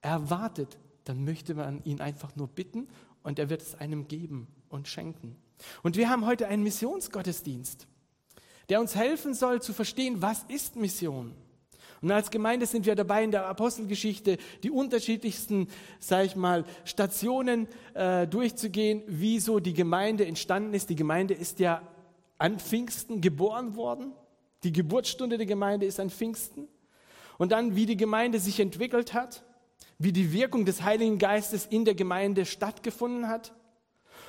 erwartet, 0.00 0.78
dann 1.04 1.24
möchte 1.24 1.54
man 1.54 1.82
ihn 1.84 2.00
einfach 2.00 2.34
nur 2.36 2.48
bitten 2.48 2.88
und 3.22 3.38
er 3.38 3.50
wird 3.50 3.62
es 3.62 3.74
einem 3.74 4.08
geben 4.08 4.46
und 4.68 4.88
schenken. 4.88 5.36
Und 5.82 5.96
wir 5.96 6.08
haben 6.08 6.26
heute 6.26 6.48
einen 6.48 6.62
Missionsgottesdienst, 6.62 7.86
der 8.68 8.80
uns 8.80 8.94
helfen 8.94 9.34
soll 9.34 9.60
zu 9.60 9.72
verstehen, 9.72 10.22
was 10.22 10.44
ist 10.44 10.76
Mission. 10.76 11.34
Und 12.04 12.10
als 12.10 12.30
Gemeinde 12.30 12.66
sind 12.66 12.84
wir 12.84 12.96
dabei, 12.96 13.24
in 13.24 13.30
der 13.30 13.46
Apostelgeschichte 13.46 14.36
die 14.62 14.70
unterschiedlichsten, 14.70 15.68
sage 15.98 16.26
ich 16.26 16.36
mal, 16.36 16.66
Stationen 16.84 17.66
äh, 17.94 18.26
durchzugehen, 18.26 19.02
wie 19.06 19.40
so 19.40 19.58
die 19.58 19.72
Gemeinde 19.72 20.26
entstanden 20.26 20.74
ist. 20.74 20.90
Die 20.90 20.96
Gemeinde 20.96 21.32
ist 21.32 21.60
ja 21.60 21.80
an 22.36 22.58
Pfingsten 22.58 23.22
geboren 23.22 23.74
worden. 23.74 24.12
Die 24.64 24.72
Geburtsstunde 24.72 25.38
der 25.38 25.46
Gemeinde 25.46 25.86
ist 25.86 25.98
an 25.98 26.10
Pfingsten. 26.10 26.68
Und 27.38 27.52
dann, 27.52 27.74
wie 27.74 27.86
die 27.86 27.96
Gemeinde 27.96 28.38
sich 28.38 28.60
entwickelt 28.60 29.14
hat, 29.14 29.42
wie 29.98 30.12
die 30.12 30.30
Wirkung 30.30 30.66
des 30.66 30.82
Heiligen 30.82 31.16
Geistes 31.16 31.64
in 31.64 31.86
der 31.86 31.94
Gemeinde 31.94 32.44
stattgefunden 32.44 33.28
hat 33.28 33.54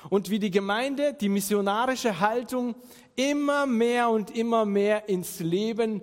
und 0.08 0.30
wie 0.30 0.38
die 0.38 0.50
Gemeinde 0.50 1.12
die 1.12 1.28
missionarische 1.28 2.20
Haltung 2.20 2.74
immer 3.16 3.66
mehr 3.66 4.08
und 4.08 4.34
immer 4.34 4.64
mehr 4.64 5.10
ins 5.10 5.40
Leben 5.40 6.00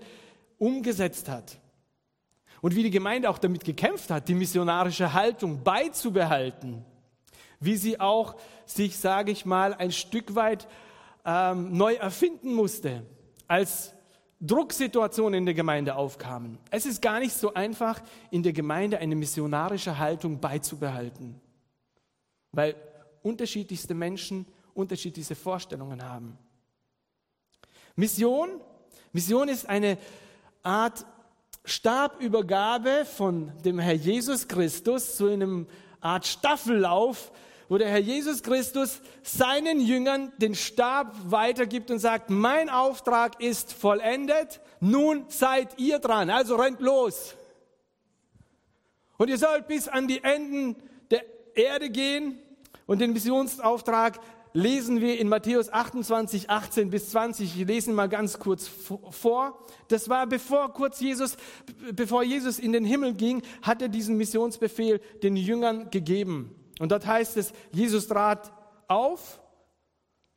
umgesetzt 0.60 1.30
hat. 1.30 1.62
Und 2.63 2.77
wie 2.77 2.84
die 2.84 2.91
Gemeinde 2.91 3.29
auch 3.29 3.39
damit 3.39 3.65
gekämpft 3.65 4.10
hat, 4.10 4.29
die 4.29 4.36
missionarische 4.36 5.12
Haltung 5.12 5.65
beizubehalten. 5.65 6.86
Wie 7.60 7.75
sie 7.75 8.00
auch 8.00 8.38
sich, 8.65 8.98
sage 8.98 9.34
ich 9.34 9.46
mal, 9.46 9.74
ein 9.74 9.91
Stück 9.91 10.34
weit 10.34 10.70
ähm, 11.25 11.75
neu 11.75 11.96
erfinden 11.96 12.53
musste, 12.53 13.05
als 13.50 13.93
Drucksituationen 14.39 15.39
in 15.39 15.46
der 15.46 15.55
Gemeinde 15.55 15.98
aufkamen. 15.98 16.58
Es 16.72 16.86
ist 16.86 17.01
gar 17.01 17.20
nicht 17.20 17.34
so 17.34 17.53
einfach, 17.53 18.01
in 18.32 18.43
der 18.43 18.53
Gemeinde 18.53 18.98
eine 18.98 19.17
missionarische 19.17 19.98
Haltung 19.98 20.39
beizubehalten, 20.39 21.41
weil 22.53 22.75
unterschiedlichste 23.24 23.93
Menschen 23.93 24.46
unterschiedliche 24.74 25.36
Vorstellungen 25.36 26.01
haben. 26.01 26.38
Mission, 27.98 28.62
Mission 29.12 29.50
ist 29.50 29.67
eine 29.67 29.98
Art 30.63 31.05
Stabübergabe 31.65 33.05
von 33.05 33.51
dem 33.63 33.79
Herr 33.79 33.93
Jesus 33.93 34.48
Christus 34.48 35.15
zu 35.15 35.29
einem 35.29 35.67
Art 36.01 36.27
Staffellauf, 36.27 37.32
wo 37.70 37.77
der 37.77 37.89
Herr 37.89 38.00
Jesus 38.00 38.43
Christus 38.43 39.00
seinen 39.22 39.79
Jüngern 39.79 40.34
den 40.38 40.55
Stab 40.55 41.15
weitergibt 41.25 41.89
und 41.89 42.00
sagt, 42.00 42.29
mein 42.29 42.70
Auftrag 42.70 43.41
ist 43.41 43.72
vollendet, 43.72 44.60
nun 44.82 45.25
seid 45.29 45.79
ihr 45.79 46.00
dran, 46.00 46.29
also 46.29 46.58
rennt 46.58 46.82
los. 46.82 47.36
Und 49.17 49.29
ihr 49.29 49.38
sollt 49.38 49.67
bis 49.67 49.88
an 49.88 50.08
die 50.10 50.22
Enden 50.22 50.75
der 51.10 51.24
Erde 51.55 51.89
gehen 51.89 52.38
und 52.86 53.00
den 53.00 53.13
Missionsauftrag 53.13 54.20
lesen 54.53 55.01
wir 55.01 55.19
in 55.19 55.27
Matthäus 55.27 55.72
28, 55.72 56.50
18 56.50 56.89
bis 56.89 57.10
20. 57.10 57.60
Ich 57.60 57.67
lese 57.67 57.91
mal 57.91 58.07
ganz 58.07 58.39
kurz 58.39 58.69
vor. 59.10 59.60
Das 59.88 60.10
war 60.10 60.27
bevor 60.27 60.72
kurz 60.74 61.00
Jesus, 61.00 61.36
bevor 61.93 62.24
Jesus 62.24 62.60
in 62.60 62.72
den 62.72 62.86
Himmel 62.86 63.13
ging, 63.13 63.41
hat 63.62 63.81
er 63.81 63.89
diesen 63.89 64.15
Missionsbefehl 64.17 65.00
den 65.22 65.36
Jüngern 65.36 65.89
gegeben. 65.89 66.55
Und 66.79 66.91
dort 66.91 67.05
heißt 67.05 67.38
es, 67.38 67.51
Jesus 67.72 68.07
trat 68.07 68.51
auf, 68.88 69.41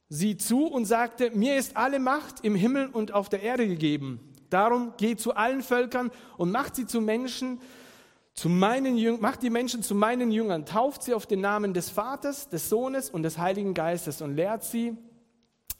sie 0.09 0.37
zu 0.37 0.67
und 0.67 0.85
sagte, 0.85 1.31
mir 1.33 1.57
ist 1.57 1.77
alle 1.77 1.99
Macht 1.99 2.45
im 2.45 2.55
Himmel 2.55 2.89
und 2.89 3.13
auf 3.13 3.29
der 3.29 3.43
Erde 3.43 3.67
gegeben. 3.67 4.21
Darum 4.51 4.93
geht 4.97 5.21
zu 5.21 5.35
allen 5.35 5.63
Völkern 5.63 6.11
und 6.37 6.53
macht 6.53 6.77
sie 6.77 6.87
zu 6.87 7.01
Menschen, 7.01 7.61
zu 8.37 8.51
meinen 8.51 8.99
Jüngern, 8.99 9.23
macht 9.23 9.43
die 9.43 9.51
Menschen 9.51 9.83
zu 9.83 9.95
meinen 9.95 10.31
Jüngern, 10.31 10.67
tauft 10.67 11.03
sie 11.03 11.15
auf 11.15 11.27
den 11.27 11.41
Namen 11.41 11.73
des 11.73 11.89
Vaters, 11.89 12.51
des 12.51 12.69
Sohnes 12.69 13.09
und 13.09 13.23
des 13.23 13.39
Heiligen 13.39 13.73
Geistes 13.73 14.21
und 14.21 14.37
lehrt 14.37 14.63
sie, 14.63 14.97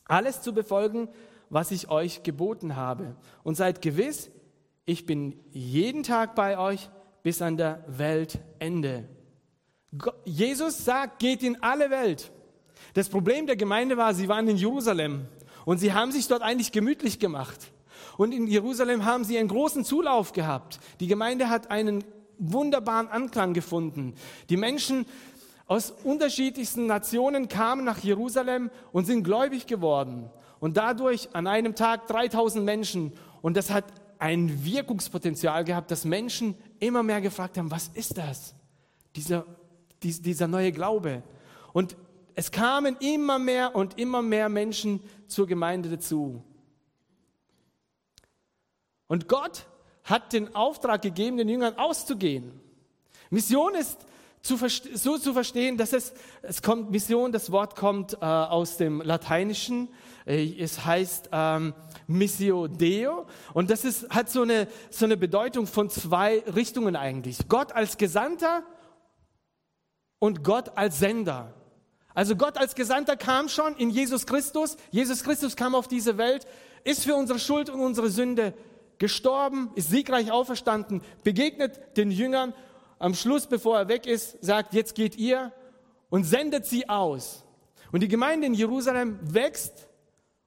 alles 0.07 0.41
zu 0.41 0.55
befolgen, 0.55 1.09
was 1.51 1.71
ich 1.71 1.91
euch 1.91 2.23
geboten 2.23 2.75
habe. 2.75 3.15
Und 3.45 3.57
seid 3.57 3.83
gewiss, 3.83 4.31
ich 4.87 5.05
bin 5.05 5.39
jeden 5.51 6.03
Tag 6.03 6.35
bei 6.35 6.59
euch 6.59 6.89
bis 7.23 7.43
an 7.43 7.59
der 7.59 7.85
Weltende. 7.89 9.07
Jesus 10.25 10.85
sagt, 10.85 11.19
geht 11.19 11.43
in 11.43 11.63
alle 11.63 11.91
Welt. 11.91 12.33
Das 12.95 13.11
Problem 13.11 13.47
der 13.47 13.57
Gemeinde 13.57 13.99
war, 13.99 14.15
sie 14.15 14.29
waren 14.29 14.49
in 14.49 14.57
Jerusalem 14.57 15.27
und 15.67 15.79
sie 15.79 15.93
haben 15.93 16.11
sich 16.11 16.27
dort 16.27 16.43
eigentlich 16.43 16.73
gemütlich 16.73 17.19
gemacht. 17.19 17.73
Und 18.17 18.33
in 18.33 18.47
Jerusalem 18.47 19.05
haben 19.05 19.25
sie 19.25 19.37
einen 19.37 19.49
großen 19.49 19.85
Zulauf 19.85 20.33
gehabt. 20.33 20.79
Die 21.01 21.07
Gemeinde 21.07 21.51
hat 21.51 21.71
einen 21.71 22.03
wunderbaren 22.39 23.09
Anklang 23.09 23.55
gefunden. 23.55 24.15
Die 24.49 24.57
Menschen 24.57 25.07
aus 25.67 25.91
unterschiedlichsten 25.91 26.87
Nationen 26.87 27.49
kamen 27.49 27.85
nach 27.85 27.99
Jerusalem 27.99 28.71
und 28.93 29.07
sind 29.07 29.25
gläubig 29.25 29.67
geworden. 29.67 30.31
Und 30.61 30.77
dadurch 30.77 31.29
an 31.35 31.47
einem 31.47 31.75
Tag 31.75 32.07
3000 32.07 32.65
Menschen. 32.65 33.13
Und 33.43 33.57
das 33.57 33.71
hat 33.71 33.85
ein 34.19 34.65
Wirkungspotenzial 34.65 35.65
gehabt, 35.65 35.91
dass 35.91 36.05
Menschen 36.05 36.55
immer 36.79 37.03
mehr 37.03 37.21
gefragt 37.21 37.59
haben, 37.59 37.71
was 37.71 37.89
ist 37.89 38.17
das? 38.17 38.55
Dieser, 39.15 39.45
dieser 40.03 40.47
neue 40.47 40.73
Glaube. 40.73 41.23
Und 41.73 41.97
es 42.35 42.51
kamen 42.51 42.97
immer 43.01 43.39
mehr 43.39 43.75
und 43.75 43.99
immer 43.99 44.23
mehr 44.23 44.49
Menschen 44.49 45.01
zur 45.27 45.47
Gemeinde 45.47 45.91
dazu. 45.91 46.43
Und 49.09 49.29
Gott 49.29 49.67
hat 50.07 50.33
den 50.33 50.55
Auftrag 50.55 51.03
gegeben, 51.03 51.37
den 51.37 51.49
Jüngern 51.49 51.77
auszugehen. 51.77 52.59
Mission 53.29 53.75
ist 53.75 53.99
zu 54.41 54.57
so 54.95 55.19
zu 55.19 55.33
verstehen, 55.33 55.77
dass 55.77 55.93
es, 55.93 56.15
es 56.43 56.63
kommt, 56.63 56.93
Mission, 56.93 57.33
das 57.33 57.51
Wort 57.51 57.75
kommt 57.75 58.15
äh, 58.15 58.25
aus 58.25 58.77
dem 58.77 59.01
Lateinischen. 59.01 59.89
Äh, 60.25 60.63
es 60.63 60.85
heißt 60.85 61.31
ähm, 61.33 61.75
Missio 62.07 62.69
Deo. 62.69 63.27
Und 63.53 63.71
das 63.71 63.85
ist, 63.85 64.09
hat 64.11 64.31
so 64.31 64.43
eine, 64.43 64.69
so 64.91 65.05
eine 65.05 65.17
Bedeutung 65.17 65.67
von 65.67 65.91
zwei 65.91 66.45
Richtungen 66.55 66.95
eigentlich. 66.95 67.49
Gott 67.49 67.73
als 67.73 67.97
Gesandter 67.97 68.63
und 70.21 70.45
Gott 70.45 70.77
als 70.77 71.01
Sender. 71.01 71.53
Also 72.15 72.37
Gott 72.37 72.57
als 72.57 72.77
Gesandter 72.77 73.17
kam 73.17 73.49
schon 73.49 73.77
in 73.77 73.91
Jesus 73.91 74.27
Christus. 74.27 74.77
Jesus 74.93 75.25
Christus 75.25 75.57
kam 75.57 75.75
auf 75.75 75.89
diese 75.89 76.17
Welt, 76.19 76.47
ist 76.85 77.05
für 77.05 77.17
unsere 77.17 77.41
Schuld 77.41 77.69
und 77.69 77.81
unsere 77.81 78.11
Sünde 78.11 78.55
gestorben, 78.99 79.71
ist 79.75 79.91
siegreich 79.91 80.33
auferstanden, 80.33 81.03
begegnet 81.23 81.97
den 81.97 82.11
Jüngern, 82.11 82.55
am 82.99 83.15
Schluss, 83.15 83.47
bevor 83.47 83.79
er 83.79 83.89
weg 83.89 84.07
ist, 84.07 84.43
sagt, 84.43 84.73
jetzt 84.73 84.95
geht 84.95 85.17
ihr 85.17 85.53
und 86.09 86.25
sendet 86.25 86.67
sie 86.67 86.89
aus. 86.89 87.45
Und 87.93 88.01
die 88.01 88.09
Gemeinde 88.09 88.47
in 88.47 88.55
Jerusalem 88.55 89.19
wächst 89.23 89.89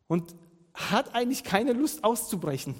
und 0.07 0.35
hat 0.73 1.13
eigentlich 1.13 1.43
keine 1.43 1.73
Lust 1.73 2.03
auszubrechen. 2.03 2.75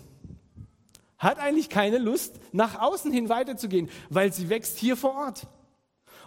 Hat 1.18 1.38
eigentlich 1.38 1.70
keine 1.70 1.98
Lust, 1.98 2.40
nach 2.52 2.80
außen 2.80 3.12
hin 3.12 3.30
weiterzugehen, 3.30 3.90
weil 4.10 4.34
sie 4.34 4.50
wächst 4.50 4.78
hier 4.78 4.96
vor 4.96 5.16
Ort. 5.16 5.48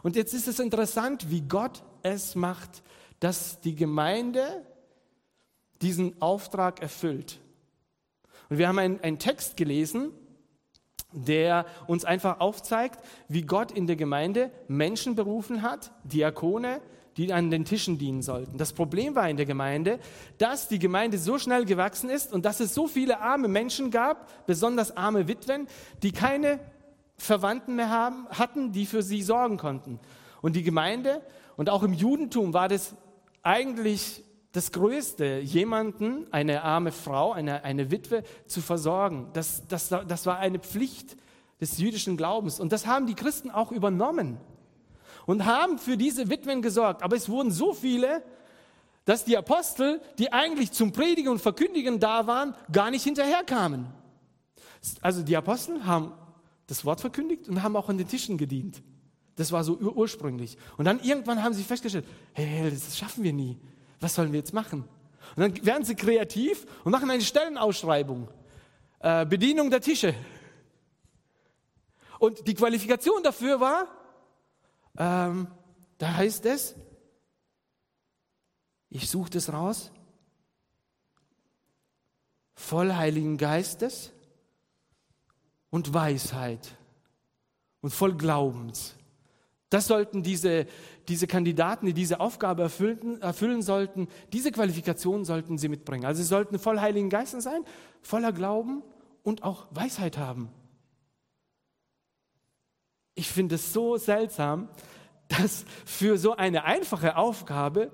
Und 0.02 0.16
jetzt 0.16 0.34
ist 0.34 0.48
es 0.48 0.58
interessant, 0.58 1.30
wie 1.30 1.40
Gott 1.40 1.82
es 2.02 2.34
macht, 2.34 2.82
dass 3.20 3.60
die 3.60 3.74
Gemeinde 3.74 4.66
diesen 5.80 6.20
Auftrag 6.20 6.80
erfüllt. 6.80 7.40
Und 8.52 8.58
wir 8.58 8.68
haben 8.68 8.78
einen, 8.78 9.00
einen 9.00 9.18
Text 9.18 9.56
gelesen, 9.56 10.12
der 11.10 11.64
uns 11.86 12.04
einfach 12.04 12.40
aufzeigt, 12.40 13.02
wie 13.26 13.40
Gott 13.40 13.72
in 13.72 13.86
der 13.86 13.96
Gemeinde 13.96 14.50
Menschen 14.68 15.14
berufen 15.14 15.62
hat, 15.62 15.90
Diakone, 16.04 16.82
die 17.16 17.32
an 17.32 17.50
den 17.50 17.64
Tischen 17.64 17.96
dienen 17.96 18.20
sollten. 18.20 18.58
Das 18.58 18.74
Problem 18.74 19.14
war 19.14 19.26
in 19.26 19.38
der 19.38 19.46
Gemeinde, 19.46 19.98
dass 20.36 20.68
die 20.68 20.78
Gemeinde 20.78 21.16
so 21.16 21.38
schnell 21.38 21.64
gewachsen 21.64 22.10
ist 22.10 22.30
und 22.30 22.44
dass 22.44 22.60
es 22.60 22.74
so 22.74 22.86
viele 22.86 23.20
arme 23.20 23.48
Menschen 23.48 23.90
gab, 23.90 24.46
besonders 24.46 24.98
arme 24.98 25.28
Witwen, 25.28 25.66
die 26.02 26.12
keine 26.12 26.60
Verwandten 27.16 27.74
mehr 27.74 27.88
haben, 27.88 28.28
hatten, 28.28 28.70
die 28.70 28.84
für 28.84 29.02
sie 29.02 29.22
sorgen 29.22 29.56
konnten. 29.56 29.98
Und 30.42 30.56
die 30.56 30.62
Gemeinde 30.62 31.22
und 31.56 31.70
auch 31.70 31.84
im 31.84 31.94
Judentum 31.94 32.52
war 32.52 32.68
das 32.68 32.96
eigentlich 33.42 34.22
das 34.52 34.70
Größte, 34.70 35.40
jemanden, 35.40 36.26
eine 36.30 36.62
arme 36.62 36.92
Frau, 36.92 37.32
eine, 37.32 37.64
eine 37.64 37.90
Witwe 37.90 38.22
zu 38.46 38.60
versorgen. 38.60 39.30
Das, 39.32 39.66
das, 39.66 39.88
das 39.88 40.26
war 40.26 40.38
eine 40.38 40.58
Pflicht 40.58 41.16
des 41.60 41.78
jüdischen 41.78 42.16
Glaubens. 42.18 42.60
Und 42.60 42.72
das 42.72 42.86
haben 42.86 43.06
die 43.06 43.14
Christen 43.14 43.50
auch 43.50 43.72
übernommen 43.72 44.38
und 45.26 45.46
haben 45.46 45.78
für 45.78 45.96
diese 45.96 46.28
Witwen 46.28 46.60
gesorgt. 46.60 47.02
Aber 47.02 47.16
es 47.16 47.30
wurden 47.30 47.50
so 47.50 47.72
viele, 47.72 48.22
dass 49.06 49.24
die 49.24 49.36
Apostel, 49.36 50.00
die 50.18 50.32
eigentlich 50.32 50.72
zum 50.72 50.92
Predigen 50.92 51.30
und 51.30 51.40
Verkündigen 51.40 51.98
da 51.98 52.26
waren, 52.26 52.54
gar 52.70 52.90
nicht 52.90 53.04
hinterherkamen. 53.04 53.86
Also 55.00 55.22
die 55.22 55.36
Apostel 55.36 55.84
haben 55.86 56.12
das 56.66 56.84
Wort 56.84 57.00
verkündigt 57.00 57.48
und 57.48 57.62
haben 57.62 57.76
auch 57.76 57.88
an 57.88 57.96
den 57.96 58.06
Tischen 58.06 58.36
gedient. 58.36 58.82
Das 59.36 59.50
war 59.50 59.64
so 59.64 59.78
ur 59.78 59.96
ursprünglich. 59.96 60.58
Und 60.76 60.84
dann 60.84 61.00
irgendwann 61.00 61.42
haben 61.42 61.54
sie 61.54 61.62
festgestellt, 61.62 62.04
hey, 62.34 62.70
das 62.70 62.98
schaffen 62.98 63.24
wir 63.24 63.32
nie. 63.32 63.58
Was 64.02 64.16
sollen 64.16 64.32
wir 64.32 64.40
jetzt 64.40 64.52
machen? 64.52 64.88
Und 65.36 65.40
dann 65.40 65.64
werden 65.64 65.84
sie 65.84 65.94
kreativ 65.94 66.66
und 66.84 66.90
machen 66.90 67.08
eine 67.08 67.22
Stellenausschreibung. 67.22 68.28
Äh, 68.98 69.24
Bedienung 69.26 69.70
der 69.70 69.80
Tische. 69.80 70.12
Und 72.18 72.46
die 72.46 72.54
Qualifikation 72.54 73.22
dafür 73.22 73.60
war, 73.60 73.86
ähm, 74.98 75.46
da 75.98 76.14
heißt 76.14 76.46
es, 76.46 76.74
ich 78.88 79.08
suche 79.08 79.30
das 79.30 79.52
raus, 79.52 79.92
voll 82.54 82.92
Heiligen 82.92 83.38
Geistes 83.38 84.12
und 85.70 85.94
Weisheit 85.94 86.76
und 87.80 87.90
voll 87.90 88.16
Glaubens. 88.16 88.96
Das 89.72 89.86
sollten 89.86 90.22
diese, 90.22 90.66
diese 91.08 91.26
Kandidaten, 91.26 91.86
die 91.86 91.94
diese 91.94 92.20
Aufgabe 92.20 92.60
erfüllen, 92.60 93.22
erfüllen 93.22 93.62
sollten, 93.62 94.06
diese 94.30 94.52
Qualifikationen 94.52 95.24
sollten 95.24 95.56
sie 95.56 95.68
mitbringen. 95.68 96.04
Also 96.04 96.20
sie 96.20 96.28
sollten 96.28 96.58
voll 96.58 96.78
Heiligen 96.78 97.08
Geistes 97.08 97.44
sein, 97.44 97.64
voller 98.02 98.32
Glauben 98.32 98.82
und 99.22 99.44
auch 99.44 99.68
Weisheit 99.70 100.18
haben. 100.18 100.50
Ich 103.14 103.30
finde 103.30 103.54
es 103.54 103.72
so 103.72 103.96
seltsam, 103.96 104.68
dass 105.28 105.64
für 105.86 106.18
so 106.18 106.36
eine 106.36 106.64
einfache 106.64 107.16
Aufgabe 107.16 107.92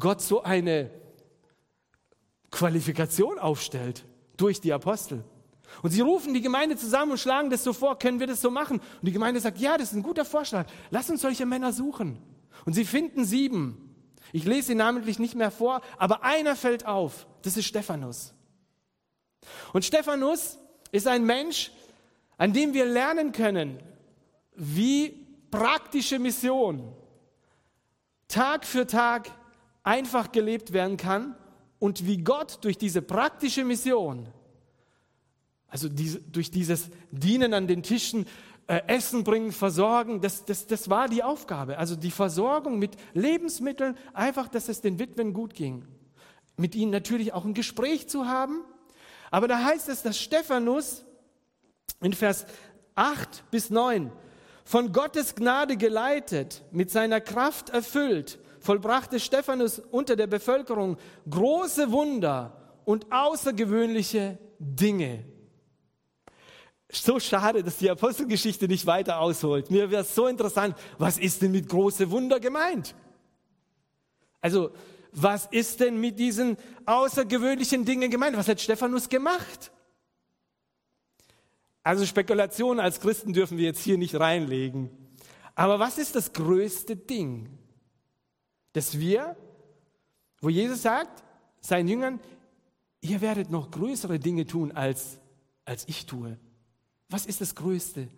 Gott 0.00 0.20
so 0.20 0.42
eine 0.42 0.90
Qualifikation 2.50 3.38
aufstellt 3.38 4.04
durch 4.36 4.60
die 4.60 4.72
Apostel. 4.72 5.22
Und 5.82 5.90
sie 5.90 6.00
rufen 6.00 6.34
die 6.34 6.40
Gemeinde 6.40 6.76
zusammen 6.76 7.12
und 7.12 7.18
schlagen 7.18 7.50
das 7.50 7.64
so 7.64 7.72
vor, 7.72 7.98
können 7.98 8.20
wir 8.20 8.26
das 8.26 8.40
so 8.40 8.50
machen? 8.50 8.78
Und 8.78 9.06
die 9.06 9.12
Gemeinde 9.12 9.40
sagt, 9.40 9.58
ja, 9.58 9.78
das 9.78 9.90
ist 9.90 9.96
ein 9.96 10.02
guter 10.02 10.24
Vorschlag. 10.24 10.66
Lass 10.90 11.10
uns 11.10 11.22
solche 11.22 11.46
Männer 11.46 11.72
suchen. 11.72 12.18
Und 12.66 12.74
sie 12.74 12.84
finden 12.84 13.24
sieben. 13.24 13.94
Ich 14.32 14.44
lese 14.44 14.68
sie 14.68 14.74
namentlich 14.74 15.18
nicht 15.18 15.34
mehr 15.34 15.50
vor, 15.50 15.80
aber 15.98 16.22
einer 16.22 16.56
fällt 16.56 16.86
auf. 16.86 17.26
Das 17.42 17.56
ist 17.56 17.66
Stephanus. 17.66 18.34
Und 19.72 19.84
Stephanus 19.84 20.58
ist 20.92 21.06
ein 21.06 21.24
Mensch, 21.24 21.72
an 22.36 22.52
dem 22.52 22.74
wir 22.74 22.84
lernen 22.84 23.32
können, 23.32 23.78
wie 24.54 25.26
praktische 25.50 26.18
Mission 26.18 26.94
Tag 28.28 28.64
für 28.64 28.86
Tag 28.86 29.30
einfach 29.82 30.30
gelebt 30.30 30.72
werden 30.72 30.96
kann 30.96 31.34
und 31.78 32.06
wie 32.06 32.18
Gott 32.18 32.58
durch 32.62 32.78
diese 32.78 33.02
praktische 33.02 33.64
Mission, 33.64 34.28
also 35.70 35.88
diese, 35.88 36.20
durch 36.20 36.50
dieses 36.50 36.90
Dienen 37.10 37.54
an 37.54 37.66
den 37.66 37.82
Tischen, 37.82 38.26
äh, 38.66 38.82
Essen 38.86 39.24
bringen, 39.24 39.50
versorgen, 39.52 40.20
das, 40.20 40.44
das, 40.44 40.66
das 40.66 40.90
war 40.90 41.08
die 41.08 41.22
Aufgabe. 41.22 41.78
Also 41.78 41.96
die 41.96 42.10
Versorgung 42.10 42.78
mit 42.78 42.92
Lebensmitteln, 43.14 43.96
einfach, 44.12 44.48
dass 44.48 44.68
es 44.68 44.80
den 44.80 44.98
Witwen 44.98 45.32
gut 45.32 45.54
ging. 45.54 45.86
Mit 46.56 46.74
ihnen 46.74 46.92
natürlich 46.92 47.32
auch 47.32 47.44
ein 47.44 47.54
Gespräch 47.54 48.08
zu 48.08 48.26
haben. 48.26 48.62
Aber 49.30 49.48
da 49.48 49.64
heißt 49.64 49.88
es, 49.88 50.02
dass 50.02 50.18
Stephanus 50.18 51.04
in 52.00 52.12
Vers 52.12 52.46
8 52.94 53.50
bis 53.50 53.70
9 53.70 54.12
von 54.64 54.92
Gottes 54.92 55.34
Gnade 55.34 55.76
geleitet, 55.76 56.62
mit 56.70 56.90
seiner 56.90 57.20
Kraft 57.20 57.70
erfüllt, 57.70 58.38
vollbrachte 58.60 59.18
Stephanus 59.18 59.80
unter 59.80 60.14
der 60.14 60.28
Bevölkerung 60.28 60.96
große 61.28 61.90
Wunder 61.90 62.76
und 62.84 63.10
außergewöhnliche 63.10 64.38
Dinge. 64.60 65.24
So 66.92 67.20
schade, 67.20 67.62
dass 67.62 67.78
die 67.78 67.90
Apostelgeschichte 67.90 68.66
nicht 68.66 68.86
weiter 68.86 69.20
ausholt. 69.20 69.70
Mir 69.70 69.90
wäre 69.90 70.02
es 70.02 70.14
so 70.14 70.26
interessant, 70.26 70.76
was 70.98 71.18
ist 71.18 71.42
denn 71.42 71.52
mit 71.52 71.68
große 71.68 72.10
Wunder 72.10 72.40
gemeint? 72.40 72.94
Also, 74.40 74.72
was 75.12 75.46
ist 75.46 75.80
denn 75.80 76.00
mit 76.00 76.18
diesen 76.18 76.56
außergewöhnlichen 76.86 77.84
Dingen 77.84 78.10
gemeint? 78.10 78.36
Was 78.36 78.48
hat 78.48 78.60
Stephanus 78.60 79.08
gemacht? 79.08 79.72
Also 81.82 82.04
Spekulationen 82.06 82.80
als 82.80 83.00
Christen 83.00 83.32
dürfen 83.32 83.58
wir 83.58 83.64
jetzt 83.64 83.82
hier 83.82 83.98
nicht 83.98 84.18
reinlegen. 84.18 84.90
Aber 85.54 85.78
was 85.78 85.98
ist 85.98 86.14
das 86.14 86.32
größte 86.32 86.96
Ding, 86.96 87.48
dass 88.72 88.98
wir, 88.98 89.36
wo 90.40 90.48
Jesus 90.48 90.82
sagt, 90.82 91.24
seinen 91.60 91.88
Jüngern, 91.88 92.20
ihr 93.00 93.20
werdet 93.20 93.50
noch 93.50 93.70
größere 93.70 94.18
Dinge 94.18 94.46
tun, 94.46 94.72
als, 94.72 95.18
als 95.64 95.88
ich 95.88 96.06
tue. 96.06 96.38
Was 97.10 97.26
ist 97.26 97.40
das 97.40 97.54
Größte, 97.54 98.08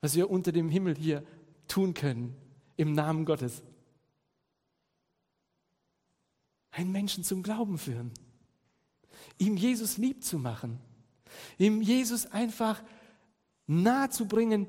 was 0.00 0.14
wir 0.14 0.30
unter 0.30 0.52
dem 0.52 0.68
Himmel 0.70 0.96
hier 0.96 1.22
tun 1.68 1.92
können 1.92 2.34
im 2.76 2.92
Namen 2.92 3.24
Gottes? 3.26 3.62
Einen 6.70 6.92
Menschen 6.92 7.24
zum 7.24 7.42
Glauben 7.42 7.76
führen, 7.76 8.12
ihm 9.38 9.56
Jesus 9.56 9.98
lieb 9.98 10.24
zu 10.24 10.38
machen 10.38 10.80
ihm 11.58 11.82
Jesus 11.82 12.26
einfach 12.26 12.82
nahe 13.66 14.10
zu 14.10 14.26
bringen, 14.26 14.68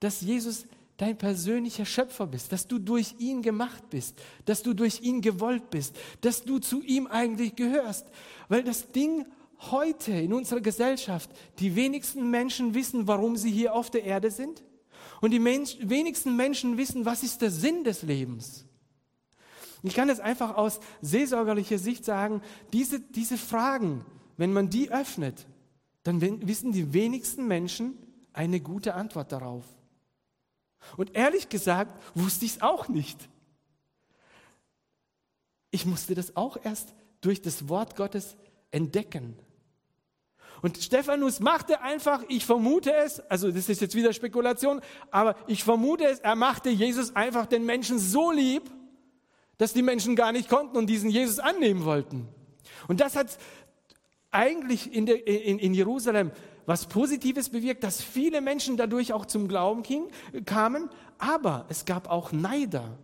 dass 0.00 0.20
Jesus 0.20 0.66
dein 0.96 1.16
persönlicher 1.18 1.84
Schöpfer 1.84 2.26
bist, 2.26 2.52
dass 2.52 2.66
du 2.66 2.78
durch 2.78 3.14
ihn 3.18 3.42
gemacht 3.42 3.90
bist, 3.90 4.18
dass 4.46 4.62
du 4.62 4.72
durch 4.72 5.00
ihn 5.02 5.20
gewollt 5.20 5.70
bist, 5.70 5.96
dass 6.22 6.42
du 6.42 6.58
zu 6.58 6.82
ihm 6.82 7.06
eigentlich 7.06 7.54
gehörst. 7.54 8.06
Weil 8.48 8.64
das 8.64 8.92
Ding 8.92 9.26
heute 9.58 10.12
in 10.12 10.32
unserer 10.32 10.60
Gesellschaft, 10.60 11.30
die 11.58 11.76
wenigsten 11.76 12.30
Menschen 12.30 12.74
wissen, 12.74 13.06
warum 13.06 13.36
sie 13.36 13.50
hier 13.50 13.74
auf 13.74 13.90
der 13.90 14.04
Erde 14.04 14.30
sind. 14.30 14.62
Und 15.20 15.30
die 15.30 15.38
Mensch, 15.38 15.76
wenigsten 15.80 16.36
Menschen 16.36 16.76
wissen, 16.76 17.04
was 17.04 17.22
ist 17.22 17.40
der 17.42 17.50
Sinn 17.50 17.84
des 17.84 18.02
Lebens. 18.02 18.66
Ich 19.82 19.94
kann 19.94 20.08
es 20.08 20.20
einfach 20.20 20.56
aus 20.56 20.80
seelsorgerlicher 21.00 21.78
Sicht 21.78 22.04
sagen, 22.04 22.42
diese, 22.72 23.00
diese 23.00 23.38
Fragen, 23.38 24.04
wenn 24.36 24.52
man 24.52 24.68
die 24.68 24.90
öffnet, 24.90 25.46
dann 26.02 26.20
wissen 26.20 26.72
die 26.72 26.92
wenigsten 26.92 27.46
Menschen 27.46 27.96
eine 28.32 28.60
gute 28.60 28.94
Antwort 28.94 29.32
darauf. 29.32 29.64
Und 30.96 31.16
ehrlich 31.16 31.48
gesagt 31.48 32.00
wusste 32.14 32.44
ich 32.44 32.52
es 32.52 32.62
auch 32.62 32.88
nicht. 32.88 33.28
Ich 35.70 35.86
musste 35.86 36.14
das 36.14 36.36
auch 36.36 36.56
erst 36.62 36.94
durch 37.20 37.42
das 37.42 37.68
Wort 37.68 37.96
Gottes 37.96 38.36
entdecken. 38.70 39.36
Und 40.62 40.78
Stephanus 40.78 41.40
machte 41.40 41.80
einfach, 41.80 42.22
ich 42.28 42.46
vermute 42.46 42.92
es, 42.94 43.20
also 43.28 43.50
das 43.50 43.68
ist 43.68 43.80
jetzt 43.80 43.94
wieder 43.94 44.12
Spekulation, 44.12 44.80
aber 45.10 45.36
ich 45.46 45.64
vermute 45.64 46.04
es, 46.04 46.20
er 46.20 46.34
machte 46.34 46.70
Jesus 46.70 47.14
einfach 47.14 47.46
den 47.46 47.64
Menschen 47.64 47.98
so 47.98 48.30
lieb, 48.30 48.70
dass 49.58 49.72
die 49.72 49.82
Menschen 49.82 50.16
gar 50.16 50.32
nicht 50.32 50.48
konnten 50.48 50.76
und 50.76 50.86
diesen 50.86 51.10
Jesus 51.10 51.38
annehmen 51.38 51.84
wollten. 51.84 52.28
Und 52.88 53.00
das 53.00 53.16
hat 53.16 53.38
eigentlich 54.30 54.92
in, 54.92 55.06
der, 55.06 55.26
in, 55.26 55.58
in 55.58 55.74
Jerusalem 55.74 56.30
was 56.66 56.86
Positives 56.86 57.48
bewirkt, 57.48 57.84
dass 57.84 58.02
viele 58.02 58.40
Menschen 58.40 58.76
dadurch 58.76 59.12
auch 59.12 59.24
zum 59.24 59.46
Glauben 59.46 59.82
ging, 59.82 60.08
kamen, 60.44 60.90
aber 61.16 61.64
es 61.68 61.84
gab 61.84 62.10
auch 62.10 62.32
Neider. 62.32 62.98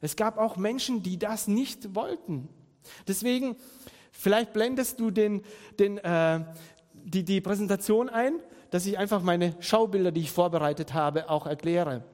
Es 0.00 0.16
gab 0.16 0.38
auch 0.38 0.56
Menschen, 0.56 1.02
die 1.02 1.18
das 1.18 1.46
nicht 1.46 1.94
wollten. 1.94 2.48
Deswegen, 3.06 3.56
vielleicht 4.12 4.52
blendest 4.52 5.00
du 5.00 5.10
den, 5.10 5.42
den, 5.78 5.98
äh, 5.98 6.44
die, 6.92 7.24
die 7.24 7.40
Präsentation 7.40 8.08
ein, 8.08 8.34
dass 8.70 8.86
ich 8.86 8.96
einfach 8.98 9.22
meine 9.22 9.54
Schaubilder, 9.60 10.12
die 10.12 10.20
ich 10.20 10.30
vorbereitet 10.30 10.94
habe, 10.94 11.28
auch 11.28 11.46
erkläre. 11.46 12.04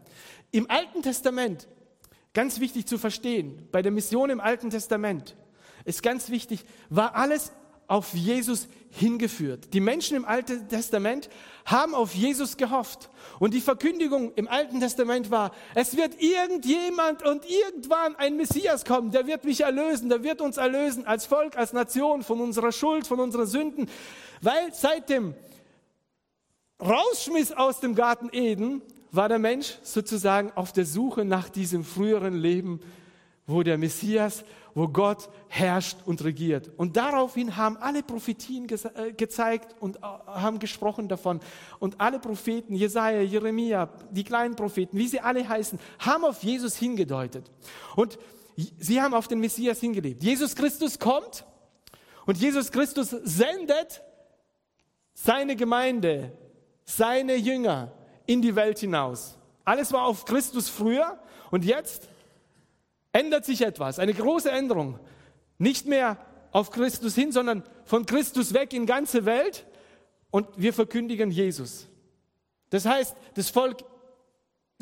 Im 0.51 0.71
Alten 0.71 1.03
Testament, 1.03 1.69
ganz 2.33 2.59
wichtig 2.61 2.87
zu 2.87 2.99
verstehen, 2.99 3.69
bei 3.71 3.83
der 3.83 3.93
Mission 3.93 4.31
im 4.31 4.41
Alten 4.41 4.71
Testament, 4.71 5.37
ist 5.85 6.03
ganz 6.03 6.31
wichtig, 6.31 6.65
war 6.89 7.15
alles 7.15 7.53
auf 7.89 8.15
Jesus 8.15 8.69
hingeführt. 8.91 9.73
Die 9.75 9.81
Menschen 9.81 10.17
im 10.17 10.25
Alten 10.25 10.69
Testament 10.69 11.29
haben 11.65 11.95
auf 11.95 12.15
Jesus 12.15 12.57
gehofft. 12.57 13.11
Und 13.39 13.55
die 13.55 13.61
Verkündigung 13.61 14.33
im 14.35 14.49
Alten 14.49 14.81
Testament 14.81 15.31
war, 15.31 15.53
es 15.75 15.97
wird 15.97 16.21
irgendjemand 16.21 17.25
und 17.25 17.45
irgendwann 17.49 18.17
ein 18.17 18.37
Messias 18.37 18.85
kommen, 18.85 19.11
der 19.11 19.27
wird 19.27 19.45
mich 19.45 19.63
erlösen, 19.63 20.09
der 20.09 20.23
wird 20.23 20.41
uns 20.41 20.57
erlösen 20.57 21.07
als 21.07 21.27
Volk, 21.27 21.57
als 21.57 21.73
Nation 21.73 22.23
von 22.23 22.41
unserer 22.41 22.73
Schuld, 22.73 23.07
von 23.07 23.21
unseren 23.21 23.47
Sünden. 23.47 23.89
Weil 24.41 24.73
seit 24.73 25.09
dem 25.09 25.35
Rausschmiss 26.81 27.53
aus 27.53 27.81
dem 27.81 27.95
Garten 27.95 28.29
Eden 28.33 28.83
war 29.11 29.29
der 29.29 29.39
Mensch 29.39 29.79
sozusagen 29.83 30.53
auf 30.55 30.73
der 30.73 30.85
Suche 30.85 31.25
nach 31.25 31.49
diesem 31.49 31.85
früheren 31.85 32.35
Leben, 32.35 32.81
wo 33.47 33.63
der 33.63 33.79
Messias, 33.79 34.45
wo 34.79 34.87
Gott 34.87 35.29
herrscht 35.49 35.99
und 36.07 36.23
regiert. 36.23 36.71
Und 36.77 36.97
daraufhin 36.97 37.57
haben 37.57 37.77
alle 37.79 38.05
Prophetien 38.05 38.69
äh, 38.69 39.13
gezeigt 39.13 39.75
und 39.81 39.97
äh, 39.97 40.01
haben 40.03 40.61
gesprochen 40.61 41.09
davon. 41.09 41.41
Und 41.81 42.01
alle 42.01 42.21
Propheten, 42.21 42.77
Jesaja, 42.77 43.21
Jeremia, 43.23 43.89
die 44.13 44.23
kleinen 44.23 44.55
Propheten, 44.55 44.97
wie 44.97 45.09
sie 45.09 45.19
alle 45.19 45.49
heißen, 45.49 45.81
haben 45.99 46.25
auf 46.25 46.45
Jesus 46.45 46.77
hingedeutet. 46.77 47.51
Und 47.97 48.21
sie 48.79 49.03
haben 49.03 49.15
auf 49.15 49.27
den 49.27 49.41
Messias 49.41 49.81
hingelebt. 49.81 50.23
Jesus 50.23 50.55
Christus 50.55 51.01
kommt 51.01 51.45
und 52.25 52.39
Jesus 52.39 52.71
Christus 52.71 53.11
sendet 53.11 54.01
seine 55.13 55.57
Gemeinde, 55.57 56.39
seine 56.85 57.35
Jünger 57.35 57.91
in 58.27 58.43
die 58.43 58.55
Welt 58.55 58.79
hinaus. 58.79 59.39
Alles 59.65 59.93
war 59.93 60.05
auf 60.05 60.25
Christus 60.25 60.69
früher 60.69 61.19
und 61.51 61.65
jetzt 61.65 62.09
ändert 63.19 63.45
sich 63.45 63.63
etwas, 63.63 63.99
eine 63.99 64.15
große 64.15 64.51
Änderung. 64.51 64.99
Nicht 65.59 65.87
mehr 65.87 66.17
auf 66.53 66.71
Christus 66.71 67.15
hin, 67.15 67.33
sondern 67.33 67.65
von 67.85 68.07
Christus 68.07 68.55
weg 68.55 68.73
in 68.73 68.87
ganze 68.87 69.25
Welt 69.25 69.67
und 70.31 70.47
wir 70.57 70.73
verkündigen 70.73 71.31
Jesus. 71.31 71.89
Das 72.71 72.87
heißt, 72.87 73.17
das 73.35 73.51
Volk 73.51 73.85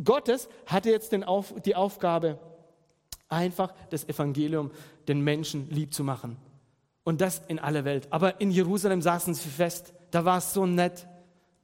Gottes 0.05 0.49
hatte 0.67 0.91
jetzt 0.91 1.15
Auf, 1.25 1.55
die 1.65 1.75
Aufgabe, 1.75 2.39
einfach 3.29 3.73
das 3.91 4.05
Evangelium 4.05 4.71
den 5.09 5.23
Menschen 5.23 5.71
lieb 5.71 5.95
zu 5.95 6.05
machen. 6.05 6.37
Und 7.05 7.21
das 7.21 7.41
in 7.49 7.59
aller 7.59 7.85
Welt. 7.85 8.09
Aber 8.11 8.41
in 8.41 8.51
Jerusalem 8.51 9.01
saßen 9.01 9.33
sie 9.35 9.49
fest. 9.49 9.95
Da 10.11 10.25
war 10.25 10.39
es 10.39 10.53
so 10.53 10.67
nett. 10.67 11.07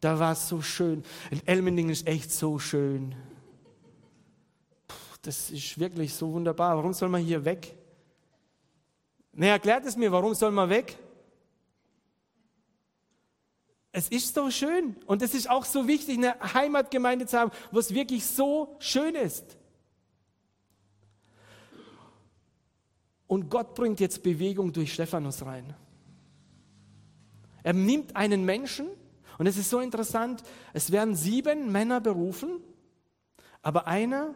Da 0.00 0.18
war 0.18 0.32
es 0.32 0.48
so 0.48 0.62
schön. 0.62 1.02
In 1.30 1.46
Elmendingen 1.46 1.90
ist 1.90 2.06
echt 2.06 2.32
so 2.32 2.58
schön 2.58 3.14
das 5.22 5.50
ist 5.50 5.78
wirklich 5.78 6.12
so 6.12 6.32
wunderbar. 6.32 6.76
Warum 6.76 6.92
soll 6.92 7.08
man 7.08 7.22
hier 7.22 7.44
weg? 7.44 7.74
Na, 9.32 9.46
erklärt 9.46 9.86
es 9.86 9.96
mir, 9.96 10.10
warum 10.12 10.34
soll 10.34 10.50
man 10.50 10.68
weg? 10.68 10.98
Es 13.92 14.08
ist 14.08 14.34
so 14.34 14.50
schön 14.50 14.96
und 15.06 15.22
es 15.22 15.34
ist 15.34 15.48
auch 15.48 15.64
so 15.64 15.86
wichtig, 15.86 16.18
eine 16.18 16.34
Heimatgemeinde 16.54 17.26
zu 17.26 17.38
haben, 17.38 17.50
wo 17.70 17.78
es 17.78 17.94
wirklich 17.94 18.26
so 18.26 18.76
schön 18.78 19.14
ist. 19.14 19.56
Und 23.26 23.48
Gott 23.48 23.74
bringt 23.74 24.00
jetzt 24.00 24.22
Bewegung 24.22 24.72
durch 24.72 24.92
Stephanus 24.92 25.44
rein. 25.44 25.74
Er 27.62 27.74
nimmt 27.74 28.16
einen 28.16 28.44
Menschen 28.44 28.88
und 29.38 29.46
es 29.46 29.56
ist 29.56 29.70
so 29.70 29.80
interessant, 29.80 30.42
es 30.72 30.90
werden 30.90 31.14
sieben 31.14 31.70
Männer 31.70 32.00
berufen, 32.00 32.60
aber 33.62 33.86
einer 33.86 34.34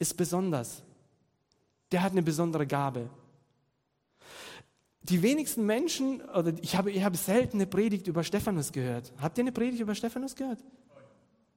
ist 0.00 0.16
besonders. 0.16 0.82
Der 1.92 2.02
hat 2.02 2.12
eine 2.12 2.22
besondere 2.22 2.66
Gabe. 2.66 3.08
Die 5.02 5.22
wenigsten 5.22 5.64
Menschen, 5.64 6.20
oder 6.22 6.52
ich 6.60 6.76
habe, 6.76 6.90
ich 6.90 7.04
habe 7.04 7.16
selten 7.16 7.58
eine 7.58 7.66
Predigt 7.66 8.06
über 8.06 8.24
Stephanus 8.24 8.72
gehört. 8.72 9.12
Habt 9.18 9.38
ihr 9.38 9.42
eine 9.42 9.52
Predigt 9.52 9.80
über 9.80 9.94
Stephanus 9.94 10.34
gehört? 10.34 10.64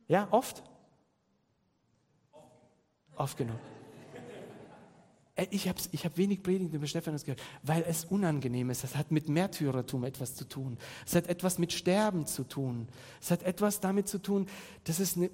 Ja, 0.07 0.27
oft? 0.31 0.63
Oft 3.15 3.37
genug. 3.37 3.59
Äh, 5.35 5.47
ich 5.51 5.67
habe 5.67 5.79
ich 5.91 6.05
hab 6.05 6.17
wenig 6.17 6.43
Predigten 6.43 6.75
über 6.75 6.87
Stephanus 6.87 7.23
gehört, 7.23 7.41
weil 7.63 7.83
es 7.87 8.05
unangenehm 8.05 8.69
ist. 8.69 8.83
Es 8.83 8.95
hat 8.95 9.11
mit 9.11 9.29
Märtyrertum 9.29 10.03
etwas 10.03 10.35
zu 10.35 10.45
tun. 10.45 10.77
Es 11.05 11.15
hat 11.15 11.27
etwas 11.27 11.57
mit 11.57 11.73
Sterben 11.73 12.25
zu 12.25 12.43
tun. 12.43 12.87
Es 13.21 13.31
hat 13.31 13.43
etwas 13.43 13.79
damit 13.79 14.07
zu 14.07 14.21
tun, 14.21 14.47
dass 14.83 14.99
es 14.99 15.15
ein 15.15 15.29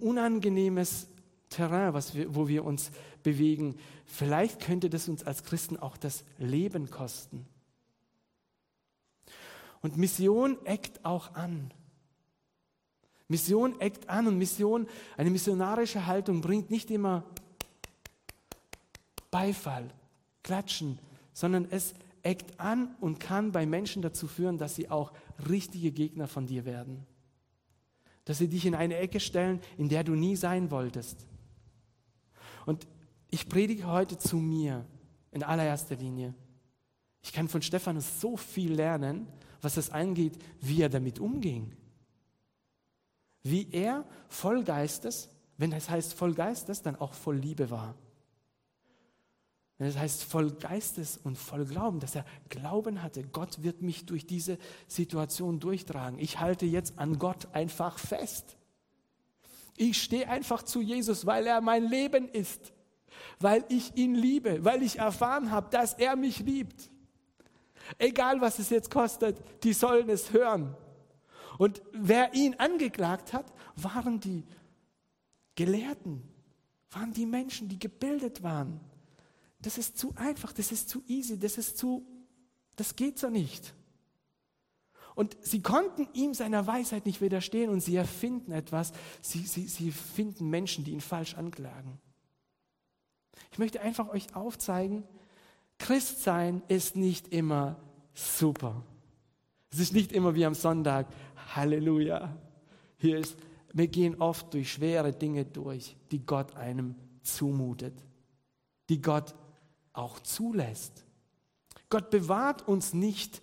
unangenehmes 0.00 1.08
Terrain, 1.48 1.94
was 1.94 2.14
wir, 2.14 2.34
wo 2.34 2.48
wir 2.48 2.64
uns 2.64 2.90
bewegen. 3.22 3.76
Vielleicht 4.06 4.60
könnte 4.60 4.90
das 4.90 5.08
uns 5.08 5.24
als 5.24 5.44
Christen 5.44 5.76
auch 5.76 5.96
das 5.96 6.24
Leben 6.38 6.90
kosten. 6.90 7.46
Und 9.80 9.96
Mission 9.96 10.58
eckt 10.64 11.04
auch 11.04 11.34
an. 11.34 11.72
Mission 13.28 13.78
eckt 13.80 14.08
an 14.08 14.26
und 14.26 14.38
Mission, 14.38 14.86
eine 15.16 15.30
missionarische 15.30 16.06
Haltung 16.06 16.40
bringt 16.40 16.70
nicht 16.70 16.90
immer 16.90 17.24
Beifall, 19.30 19.90
Klatschen, 20.42 20.98
sondern 21.34 21.66
es 21.70 21.94
eckt 22.22 22.58
an 22.58 22.94
und 23.00 23.20
kann 23.20 23.52
bei 23.52 23.66
Menschen 23.66 24.02
dazu 24.02 24.26
führen, 24.26 24.58
dass 24.58 24.74
sie 24.74 24.90
auch 24.90 25.12
richtige 25.48 25.92
Gegner 25.92 26.26
von 26.26 26.46
dir 26.46 26.64
werden. 26.64 27.06
Dass 28.24 28.38
sie 28.38 28.48
dich 28.48 28.64
in 28.64 28.74
eine 28.74 28.96
Ecke 28.96 29.20
stellen, 29.20 29.60
in 29.76 29.88
der 29.88 30.04
du 30.04 30.14
nie 30.14 30.36
sein 30.36 30.70
wolltest. 30.70 31.26
Und 32.68 32.86
ich 33.30 33.48
predige 33.48 33.86
heute 33.86 34.18
zu 34.18 34.36
mir 34.36 34.84
in 35.30 35.42
allererster 35.42 35.96
Linie. 35.96 36.34
Ich 37.22 37.32
kann 37.32 37.48
von 37.48 37.62
Stephanus 37.62 38.20
so 38.20 38.36
viel 38.36 38.74
lernen, 38.74 39.26
was 39.62 39.78
es 39.78 39.88
angeht, 39.88 40.38
wie 40.60 40.82
er 40.82 40.90
damit 40.90 41.18
umging. 41.18 41.74
Wie 43.42 43.70
er 43.72 44.04
voll 44.28 44.64
Geistes, 44.64 45.30
wenn 45.56 45.70
das 45.70 45.88
heißt 45.88 46.12
voll 46.12 46.34
Geistes, 46.34 46.82
dann 46.82 46.96
auch 46.96 47.14
voll 47.14 47.36
Liebe 47.36 47.70
war. 47.70 47.94
Wenn 49.78 49.86
das 49.86 49.96
heißt 49.96 50.24
voll 50.24 50.50
Geistes 50.50 51.16
und 51.16 51.38
voll 51.38 51.64
Glauben, 51.64 52.00
dass 52.00 52.16
er 52.16 52.26
Glauben 52.50 53.02
hatte, 53.02 53.22
Gott 53.22 53.62
wird 53.62 53.80
mich 53.80 54.04
durch 54.04 54.26
diese 54.26 54.58
Situation 54.88 55.58
durchtragen. 55.58 56.18
Ich 56.18 56.38
halte 56.38 56.66
jetzt 56.66 56.98
an 56.98 57.18
Gott 57.18 57.48
einfach 57.54 57.98
fest. 57.98 58.57
Ich 59.78 60.02
stehe 60.02 60.28
einfach 60.28 60.62
zu 60.62 60.80
Jesus, 60.80 61.24
weil 61.24 61.46
er 61.46 61.60
mein 61.60 61.84
Leben 61.84 62.28
ist, 62.28 62.72
weil 63.38 63.64
ich 63.68 63.96
ihn 63.96 64.14
liebe, 64.14 64.64
weil 64.64 64.82
ich 64.82 64.98
erfahren 64.98 65.50
habe, 65.50 65.70
dass 65.70 65.94
er 65.94 66.16
mich 66.16 66.40
liebt. 66.40 66.90
Egal 67.96 68.40
was 68.40 68.58
es 68.58 68.70
jetzt 68.70 68.90
kostet, 68.90 69.40
die 69.62 69.72
sollen 69.72 70.10
es 70.10 70.32
hören. 70.32 70.76
Und 71.58 71.80
wer 71.92 72.34
ihn 72.34 72.54
angeklagt 72.54 73.32
hat, 73.32 73.46
waren 73.76 74.20
die 74.20 74.44
Gelehrten, 75.54 76.22
waren 76.90 77.12
die 77.12 77.26
Menschen, 77.26 77.68
die 77.68 77.78
gebildet 77.78 78.42
waren. 78.42 78.80
Das 79.60 79.78
ist 79.78 79.96
zu 79.96 80.12
einfach, 80.16 80.52
das 80.52 80.70
ist 80.72 80.88
zu 80.88 81.02
easy, 81.06 81.38
das 81.38 81.56
ist 81.58 81.78
zu, 81.78 82.04
das 82.76 82.94
geht 82.94 83.18
so 83.18 83.30
nicht. 83.30 83.74
Und 85.18 85.36
sie 85.40 85.62
konnten 85.62 86.06
ihm 86.12 86.32
seiner 86.32 86.68
Weisheit 86.68 87.04
nicht 87.04 87.20
widerstehen 87.20 87.70
und 87.70 87.80
sie 87.80 87.96
erfinden 87.96 88.52
etwas. 88.52 88.92
Sie, 89.20 89.40
sie, 89.40 89.66
sie 89.66 89.90
finden 89.90 90.48
Menschen, 90.48 90.84
die 90.84 90.92
ihn 90.92 91.00
falsch 91.00 91.34
anklagen. 91.34 91.98
Ich 93.50 93.58
möchte 93.58 93.80
einfach 93.80 94.10
euch 94.10 94.36
aufzeigen, 94.36 95.02
Christsein 95.76 96.62
ist 96.68 96.94
nicht 96.94 97.32
immer 97.32 97.80
super. 98.14 98.84
Es 99.72 99.80
ist 99.80 99.92
nicht 99.92 100.12
immer 100.12 100.36
wie 100.36 100.46
am 100.46 100.54
Sonntag, 100.54 101.08
Halleluja. 101.52 102.32
Hier 102.98 103.18
ist, 103.18 103.36
wir 103.72 103.88
gehen 103.88 104.20
oft 104.20 104.54
durch 104.54 104.72
schwere 104.72 105.12
Dinge 105.12 105.44
durch, 105.44 105.96
die 106.12 106.24
Gott 106.24 106.54
einem 106.54 106.94
zumutet, 107.22 108.04
die 108.88 109.02
Gott 109.02 109.34
auch 109.92 110.20
zulässt. 110.20 111.04
Gott 111.90 112.08
bewahrt 112.10 112.68
uns 112.68 112.94
nicht 112.94 113.42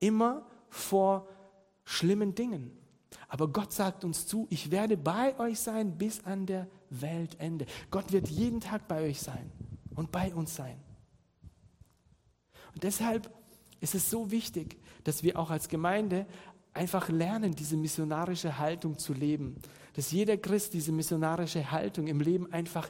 immer 0.00 0.44
vor 0.70 1.28
schlimmen 1.84 2.34
Dingen. 2.34 2.70
Aber 3.28 3.48
Gott 3.48 3.72
sagt 3.72 4.04
uns 4.04 4.26
zu, 4.26 4.46
ich 4.50 4.70
werde 4.70 4.96
bei 4.96 5.38
euch 5.38 5.60
sein 5.60 5.96
bis 5.98 6.24
an 6.24 6.46
der 6.46 6.66
Weltende. 6.90 7.66
Gott 7.90 8.12
wird 8.12 8.28
jeden 8.28 8.60
Tag 8.60 8.88
bei 8.88 9.02
euch 9.02 9.20
sein 9.20 9.50
und 9.94 10.10
bei 10.10 10.34
uns 10.34 10.54
sein. 10.54 10.78
Und 12.74 12.82
deshalb 12.82 13.30
ist 13.80 13.94
es 13.94 14.10
so 14.10 14.30
wichtig, 14.30 14.78
dass 15.04 15.22
wir 15.22 15.38
auch 15.38 15.50
als 15.50 15.68
Gemeinde 15.68 16.26
einfach 16.72 17.08
lernen, 17.08 17.54
diese 17.54 17.76
missionarische 17.76 18.58
Haltung 18.58 18.98
zu 18.98 19.12
leben. 19.12 19.56
Dass 19.94 20.12
jeder 20.12 20.36
Christ 20.36 20.74
diese 20.74 20.92
missionarische 20.92 21.70
Haltung 21.70 22.06
im 22.06 22.20
Leben 22.20 22.52
einfach 22.52 22.88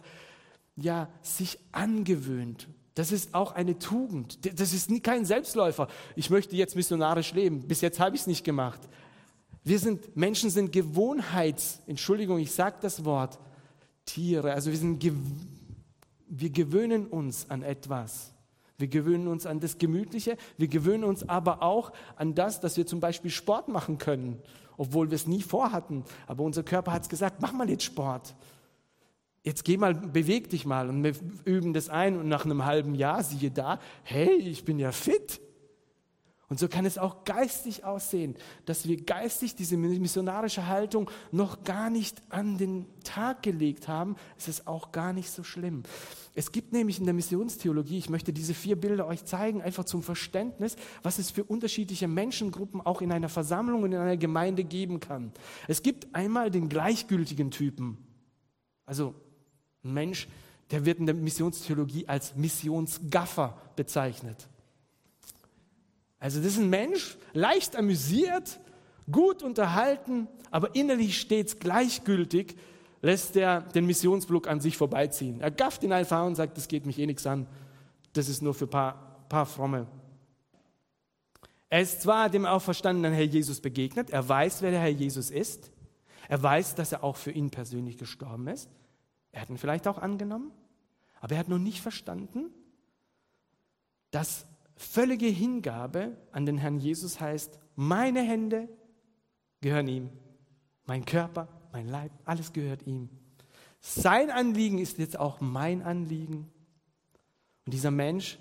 ja, 0.77 1.09
sich 1.23 1.59
angewöhnt 1.73 2.69
das 2.99 3.13
ist 3.13 3.33
auch 3.33 3.53
eine 3.53 3.79
Tugend. 3.79 4.59
Das 4.59 4.73
ist 4.73 4.91
kein 5.05 5.25
Selbstläufer. 5.25 5.87
Ich 6.17 6.31
möchte 6.31 6.57
jetzt 6.57 6.75
missionarisch 6.75 7.33
leben. 7.33 7.61
Bis 7.61 7.81
jetzt 7.81 8.01
habe 8.01 8.17
ich 8.17 8.23
es 8.23 8.27
nicht 8.27 8.43
gemacht. 8.43 8.81
Wir 9.63 9.79
sind, 9.79 10.17
Menschen 10.17 10.51
sind 10.51 10.73
Gewohnheits, 10.73 11.81
Entschuldigung, 11.87 12.39
ich 12.39 12.51
sage 12.51 12.79
das 12.81 13.05
Wort, 13.05 13.39
Tiere. 14.05 14.53
Also 14.53 14.73
wir, 14.73 14.79
sind, 14.79 15.01
wir 16.29 16.51
gewöhnen 16.51 17.07
uns 17.07 17.49
an 17.49 17.63
etwas. 17.63 18.33
Wir 18.79 18.89
gewöhnen 18.89 19.29
uns 19.29 19.47
an 19.47 19.61
das 19.61 19.79
Gemütliche. 19.79 20.37
Wir 20.57 20.67
gewöhnen 20.67 21.05
uns 21.05 21.29
aber 21.29 21.63
auch 21.63 21.93
an 22.17 22.35
das, 22.35 22.59
dass 22.59 22.77
wir 22.77 22.87
zum 22.87 22.99
Beispiel 22.99 23.31
Sport 23.31 23.69
machen 23.69 23.99
können, 23.99 24.43
obwohl 24.77 25.09
wir 25.11 25.17
es 25.17 25.29
nie 25.29 25.43
vorhatten. 25.43 26.03
Aber 26.27 26.43
unser 26.43 26.65
Körper 26.65 26.93
hat 26.93 27.03
es 27.03 27.09
gesagt, 27.09 27.41
mach 27.41 27.53
mal 27.53 27.71
jetzt 27.71 27.85
Sport. 27.85 28.35
Jetzt 29.45 29.65
geh 29.65 29.77
mal, 29.77 29.95
beweg 29.95 30.51
dich 30.51 30.67
mal 30.67 30.89
und 30.89 31.03
wir 31.05 31.15
üben 31.45 31.73
das 31.73 31.89
ein 31.89 32.17
und 32.17 32.29
nach 32.29 32.45
einem 32.45 32.65
halben 32.65 32.95
Jahr 32.95 33.23
siehe 33.23 33.51
da, 33.51 33.79
hey, 34.03 34.37
ich 34.37 34.65
bin 34.65 34.79
ja 34.79 34.93
fit. 34.93 35.41
Und 36.51 36.59
so 36.59 36.67
kann 36.67 36.87
es 36.87 36.97
auch 36.97 37.25
geistig 37.25 37.85
aussehen, 37.85 38.35
dass 38.65 38.89
wir 38.89 38.97
geistig 39.05 39.55
diese 39.55 39.77
missionarische 39.77 40.67
Haltung 40.67 41.11
noch 41.31 41.63
gar 41.63 41.91
nicht 41.91 42.23
an 42.31 42.57
den 42.57 42.87
Tag 43.05 43.43
gelegt 43.43 43.87
haben. 43.87 44.17
Es 44.39 44.49
ist 44.49 44.67
auch 44.67 44.91
gar 44.91 45.13
nicht 45.13 45.31
so 45.31 45.45
schlimm. 45.45 45.83
Es 46.35 46.51
gibt 46.51 46.73
nämlich 46.73 46.99
in 46.99 47.05
der 47.05 47.13
Missionstheologie, 47.13 47.99
ich 47.99 48.09
möchte 48.09 48.33
diese 48.33 48.55
vier 48.55 48.77
Bilder 48.77 49.07
euch 49.07 49.27
zeigen, 49.27 49.61
einfach 49.61 49.85
zum 49.85 50.03
Verständnis, 50.03 50.77
was 51.03 51.19
es 51.19 51.31
für 51.31 51.45
unterschiedliche 51.45 52.09
Menschengruppen 52.09 52.81
auch 52.81 53.03
in 53.03 53.13
einer 53.13 53.29
Versammlung 53.29 53.83
und 53.83 53.93
in 53.93 53.99
einer 53.99 54.17
Gemeinde 54.17 54.65
geben 54.65 55.01
kann. 55.01 55.33
Es 55.67 55.83
gibt 55.83 56.15
einmal 56.15 56.51
den 56.51 56.71
gleichgültigen 56.71 57.51
Typen. 57.51 57.99
Also 58.87 59.15
ein 59.85 59.93
Mensch, 59.93 60.29
der 60.71 60.85
wird 60.85 60.99
in 60.99 61.07
der 61.07 61.15
Missionstheologie 61.15 62.07
als 62.07 62.37
Missionsgaffer 62.37 63.57
bezeichnet. 63.77 64.49
Also 66.19 66.39
das 66.39 66.53
ist 66.53 66.59
ein 66.59 66.71
Mensch, 66.71 67.17
leicht 67.33 67.77
amüsiert, 67.77 68.59
gut 69.11 69.43
unterhalten, 69.43 70.29
aber 70.51 70.75
innerlich 70.75 71.21
stets 71.21 71.59
gleichgültig, 71.59 72.57
lässt 73.01 73.37
er 73.37 73.61
den 73.61 73.87
Missionsblock 73.87 74.49
an 74.49 74.61
sich 74.61 74.77
vorbeiziehen. 74.77 75.41
Er 75.41 75.51
gafft 75.51 75.85
ihn 75.85 75.93
einfach 75.93 76.27
und 76.27 76.35
sagt, 76.35 76.57
das 76.57 76.69
geht 76.69 76.85
mich 76.85 76.99
eh 76.99 77.07
nichts 77.07 77.27
an. 77.27 77.47
Das 78.13 78.29
ist 78.29 78.43
nur 78.43 78.55
für 78.55 78.65
ein 78.65 78.71
paar, 78.71 79.25
paar 79.29 79.47
Fromme. 79.47 79.87
Er 81.71 81.83
ist 81.83 82.03
zwar 82.03 82.29
dem 82.31 82.47
auferstandenen 82.47 83.13
Herr 83.13 83.25
Jesus 83.25 83.61
begegnet, 83.61 84.11
er 84.11 84.27
weiß, 84.27 84.63
wer 84.63 84.71
der 84.71 84.81
Herr 84.81 84.89
Jesus 84.89 85.31
ist, 85.31 85.71
er 86.29 86.43
weiß, 86.43 86.75
dass 86.75 86.93
er 86.93 87.05
auch 87.05 87.17
für 87.17 87.31
ihn 87.31 87.51
persönlich 87.51 87.99
gestorben 87.99 88.49
ist, 88.49 88.69
er 89.33 89.43
hat 89.43 89.51
ihn 89.51 89.59
vielleicht 89.59 89.87
auch 89.87 89.99
angenommen, 89.99 90.53
aber 91.21 91.35
er 91.35 91.39
hat 91.41 91.49
noch 91.49 91.59
nicht 91.59 91.81
verstanden, 91.81 92.51
dass 94.11 94.47
völlige 94.77 95.27
Hingabe 95.27 96.17
an 96.33 96.47
den 96.47 96.59
Herrn 96.59 96.79
Jesus 96.79 97.21
heißt, 97.21 97.59
meine 97.75 98.23
Hände 98.23 98.69
gehören 99.61 99.89
ihm, 99.89 100.11
mein 100.87 101.05
Körper, 101.05 101.49
mein 101.73 101.89
Leib, 101.89 102.13
alles 102.25 102.53
gehört 102.53 102.87
ihm. 102.87 103.11
Sein 103.81 104.31
Anliegen 104.31 104.79
ist 104.79 104.99
jetzt 104.99 105.19
auch 105.19 105.41
mein 105.41 105.83
Anliegen. 105.83 106.51
Und 107.65 107.75
dieser 107.75 107.91
Mensch 107.91 108.39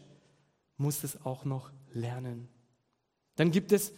muss 0.78 1.04
es 1.04 1.26
auch 1.26 1.46
noch 1.46 1.72
lernen. 1.92 2.48
Dann 3.36 3.52
gibt 3.52 3.72
es 3.72 3.94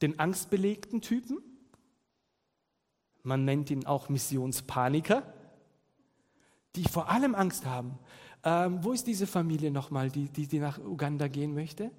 den 0.00 0.18
angstbelegten 0.18 1.00
Typen. 1.00 1.38
Man 3.22 3.44
nennt 3.44 3.70
ihn 3.70 3.86
auch 3.86 4.08
Missionspaniker, 4.08 5.32
die 6.76 6.84
vor 6.84 7.08
allem 7.08 7.34
Angst 7.34 7.66
haben. 7.66 7.98
Ähm, 8.44 8.78
wo 8.82 8.92
ist 8.92 9.06
diese 9.06 9.26
Familie 9.26 9.70
nochmal, 9.70 10.10
die, 10.10 10.28
die, 10.28 10.46
die 10.46 10.58
nach 10.58 10.78
Uganda 10.78 11.28
gehen 11.28 11.54
möchte? 11.54 11.90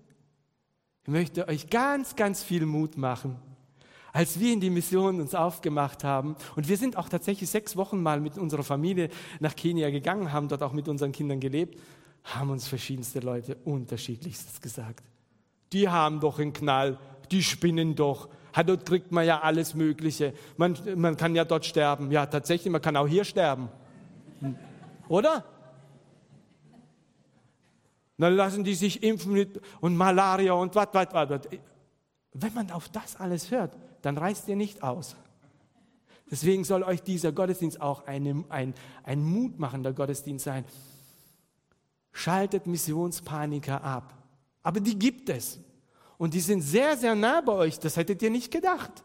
Ich 1.03 1.09
möchte 1.09 1.47
euch 1.47 1.69
ganz, 1.69 2.15
ganz 2.15 2.43
viel 2.43 2.65
Mut 2.65 2.97
machen. 2.97 3.38
Als 4.12 4.39
wir 4.39 4.53
in 4.53 4.59
die 4.59 4.69
Mission 4.69 5.19
uns 5.19 5.33
aufgemacht 5.33 6.03
haben, 6.03 6.36
und 6.55 6.69
wir 6.69 6.77
sind 6.77 6.97
auch 6.97 7.09
tatsächlich 7.09 7.49
sechs 7.49 7.75
Wochen 7.75 8.01
mal 8.01 8.19
mit 8.19 8.38
unserer 8.38 8.63
Familie 8.63 9.09
nach 9.39 9.55
Kenia 9.55 9.89
gegangen, 9.89 10.31
haben 10.31 10.47
dort 10.47 10.62
auch 10.62 10.71
mit 10.71 10.88
unseren 10.88 11.12
Kindern 11.12 11.39
gelebt, 11.39 11.79
haben 12.23 12.51
uns 12.51 12.67
verschiedenste 12.67 13.19
Leute 13.19 13.57
unterschiedlichstes 13.65 14.62
gesagt. 14.62 15.03
Die 15.71 15.89
haben 15.89 16.19
doch 16.19 16.39
einen 16.39 16.53
Knall, 16.53 16.99
die 17.31 17.41
spinnen 17.41 17.95
doch. 17.95 18.29
Dort 18.65 18.86
kriegt 18.86 19.12
man 19.12 19.25
ja 19.25 19.41
alles 19.41 19.73
Mögliche. 19.73 20.33
Man, 20.57 20.77
man 20.95 21.17
kann 21.17 21.33
ja 21.36 21.43
dort 21.43 21.65
sterben. 21.65 22.12
Ja, 22.12 22.27
tatsächlich, 22.27 22.71
man 22.71 22.81
kann 22.81 22.95
auch 22.95 23.07
hier 23.07 23.25
sterben. 23.25 23.69
Oder? 25.08 25.45
Dann 28.17 28.36
lassen 28.36 28.63
die 28.63 28.75
sich 28.75 29.03
impfen 29.03 29.34
mit 29.34 29.60
und 29.82 29.97
Malaria 29.97 30.53
und 30.53 30.75
was, 30.75 30.88
was, 30.93 31.08
was. 31.12 31.41
Wenn 32.34 32.53
man 32.53 32.71
auf 32.71 32.89
das 32.89 33.15
alles 33.15 33.51
hört, 33.51 33.77
dann 34.01 34.17
reißt 34.17 34.47
ihr 34.47 34.56
nicht 34.56 34.82
aus. 34.84 35.15
Deswegen 36.29 36.63
soll 36.63 36.84
euch 36.84 37.03
dieser 37.03 37.32
Gottesdienst 37.32 37.82
auch 37.82 38.08
ein, 38.08 38.45
ein, 38.49 38.73
ein 39.03 39.23
mutmachender 39.23 39.93
Gottesdienst 39.93 40.45
sein. 40.45 40.65
Schaltet 42.12 42.65
Missionspaniker 42.65 43.84
ab. 43.84 44.13
Aber 44.62 44.79
die 44.79 44.97
gibt 44.97 45.29
es. 45.29 45.60
Und 46.17 46.34
die 46.34 46.39
sind 46.39 46.62
sehr, 46.62 46.95
sehr 46.95 47.15
nah 47.15 47.41
bei 47.41 47.53
euch. 47.53 47.79
Das 47.79 47.97
hättet 47.97 48.21
ihr 48.21 48.29
nicht 48.29 48.51
gedacht. 48.51 49.03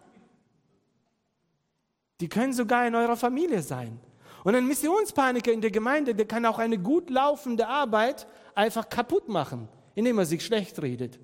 Die 2.20 2.28
können 2.28 2.52
sogar 2.52 2.86
in 2.86 2.94
eurer 2.94 3.16
Familie 3.16 3.62
sein. 3.62 3.98
Und 4.44 4.54
ein 4.54 4.66
Missionspaniker 4.66 5.52
in 5.52 5.60
der 5.60 5.70
Gemeinde, 5.70 6.14
der 6.14 6.26
kann 6.26 6.46
auch 6.46 6.58
eine 6.58 6.78
gut 6.78 7.10
laufende 7.10 7.68
Arbeit 7.68 8.26
einfach 8.54 8.88
kaputt 8.88 9.28
machen, 9.28 9.68
indem 9.94 10.18
er 10.18 10.26
sich 10.26 10.44
schlecht 10.44 10.80
redet, 10.80 11.18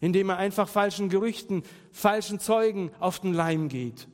indem 0.00 0.30
er 0.30 0.36
einfach 0.36 0.68
falschen 0.68 1.08
Gerüchten, 1.08 1.62
falschen 1.92 2.40
Zeugen 2.40 2.90
auf 3.00 3.20
den 3.20 3.32
Leim 3.32 3.68
geht. 3.68 4.06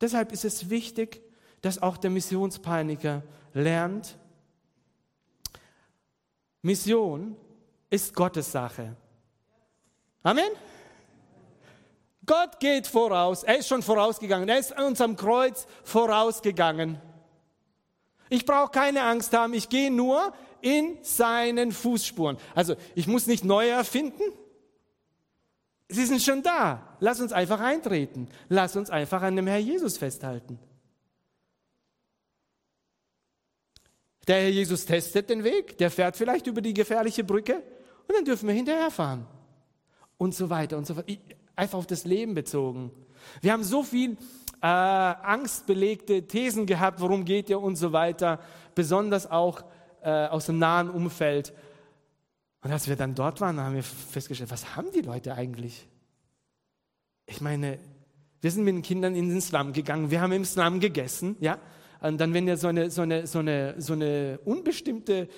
Deshalb 0.00 0.32
ist 0.32 0.44
es 0.44 0.68
wichtig, 0.68 1.22
dass 1.62 1.80
auch 1.80 1.96
der 1.96 2.10
Missionspeiniger 2.10 3.22
lernt, 3.54 4.18
Mission 6.62 7.36
ist 7.90 8.12
Gottes 8.14 8.50
Sache. 8.50 8.96
Amen. 10.22 10.50
Gott 12.26 12.58
geht 12.60 12.86
voraus. 12.86 13.44
Er 13.44 13.58
ist 13.58 13.68
schon 13.68 13.82
vorausgegangen. 13.82 14.48
Er 14.48 14.58
ist 14.58 14.76
an 14.76 14.86
unserem 14.86 15.16
Kreuz 15.16 15.66
vorausgegangen. 15.84 17.00
Ich 18.28 18.44
brauche 18.44 18.72
keine 18.72 19.02
Angst 19.04 19.32
haben, 19.32 19.54
ich 19.54 19.68
gehe 19.68 19.90
nur 19.90 20.32
in 20.60 20.98
seinen 21.02 21.70
Fußspuren. 21.70 22.38
Also 22.54 22.74
ich 22.94 23.06
muss 23.06 23.26
nicht 23.28 23.44
neu 23.44 23.68
erfinden. 23.68 24.24
Sie 25.88 26.04
sind 26.04 26.20
schon 26.20 26.42
da. 26.42 26.96
Lass 26.98 27.20
uns 27.20 27.32
einfach 27.32 27.60
eintreten. 27.60 28.28
Lass 28.48 28.74
uns 28.74 28.90
einfach 28.90 29.22
an 29.22 29.36
dem 29.36 29.46
Herr 29.46 29.58
Jesus 29.58 29.96
festhalten. 29.96 30.58
Der 34.26 34.40
Herr 34.40 34.48
Jesus 34.48 34.84
testet 34.84 35.30
den 35.30 35.44
Weg, 35.44 35.78
der 35.78 35.88
fährt 35.88 36.16
vielleicht 36.16 36.48
über 36.48 36.60
die 36.60 36.74
gefährliche 36.74 37.22
Brücke 37.22 37.62
und 38.08 38.16
dann 38.16 38.24
dürfen 38.24 38.48
wir 38.48 38.54
hinterherfahren. 38.56 39.24
Und 40.18 40.34
so 40.34 40.50
weiter 40.50 40.78
und 40.78 40.86
so 40.86 40.94
fort. 40.94 41.06
Einfach 41.56 41.78
auf 41.78 41.86
das 41.86 42.04
Leben 42.04 42.34
bezogen. 42.34 42.90
Wir 43.40 43.52
haben 43.52 43.64
so 43.64 43.82
viel 43.82 44.16
äh, 44.62 44.66
angstbelegte 44.66 46.26
Thesen 46.26 46.66
gehabt, 46.66 47.00
worum 47.00 47.24
geht 47.24 47.50
ihr 47.50 47.60
und 47.60 47.76
so 47.76 47.92
weiter, 47.92 48.40
besonders 48.74 49.30
auch 49.30 49.64
äh, 50.02 50.26
aus 50.26 50.46
dem 50.46 50.58
nahen 50.58 50.90
Umfeld. 50.90 51.52
Und 52.62 52.72
als 52.72 52.88
wir 52.88 52.96
dann 52.96 53.14
dort 53.14 53.40
waren, 53.40 53.60
haben 53.60 53.74
wir 53.74 53.82
festgestellt, 53.82 54.50
was 54.50 54.76
haben 54.76 54.88
die 54.94 55.00
Leute 55.00 55.34
eigentlich? 55.34 55.88
Ich 57.26 57.40
meine, 57.40 57.78
wir 58.40 58.50
sind 58.50 58.64
mit 58.64 58.74
den 58.74 58.82
Kindern 58.82 59.14
in 59.14 59.28
den 59.28 59.40
Slum 59.40 59.72
gegangen, 59.72 60.10
wir 60.10 60.20
haben 60.20 60.32
im 60.32 60.44
Slum 60.44 60.80
gegessen, 60.80 61.36
ja. 61.40 61.58
Und 62.00 62.18
dann, 62.20 62.34
wenn 62.34 62.46
ihr 62.46 62.56
so 62.56 62.68
eine, 62.68 62.90
so 62.90 63.02
eine, 63.02 63.26
so 63.26 63.38
eine, 63.38 63.80
so 63.80 63.94
eine 63.94 64.38
unbestimmte 64.44 65.28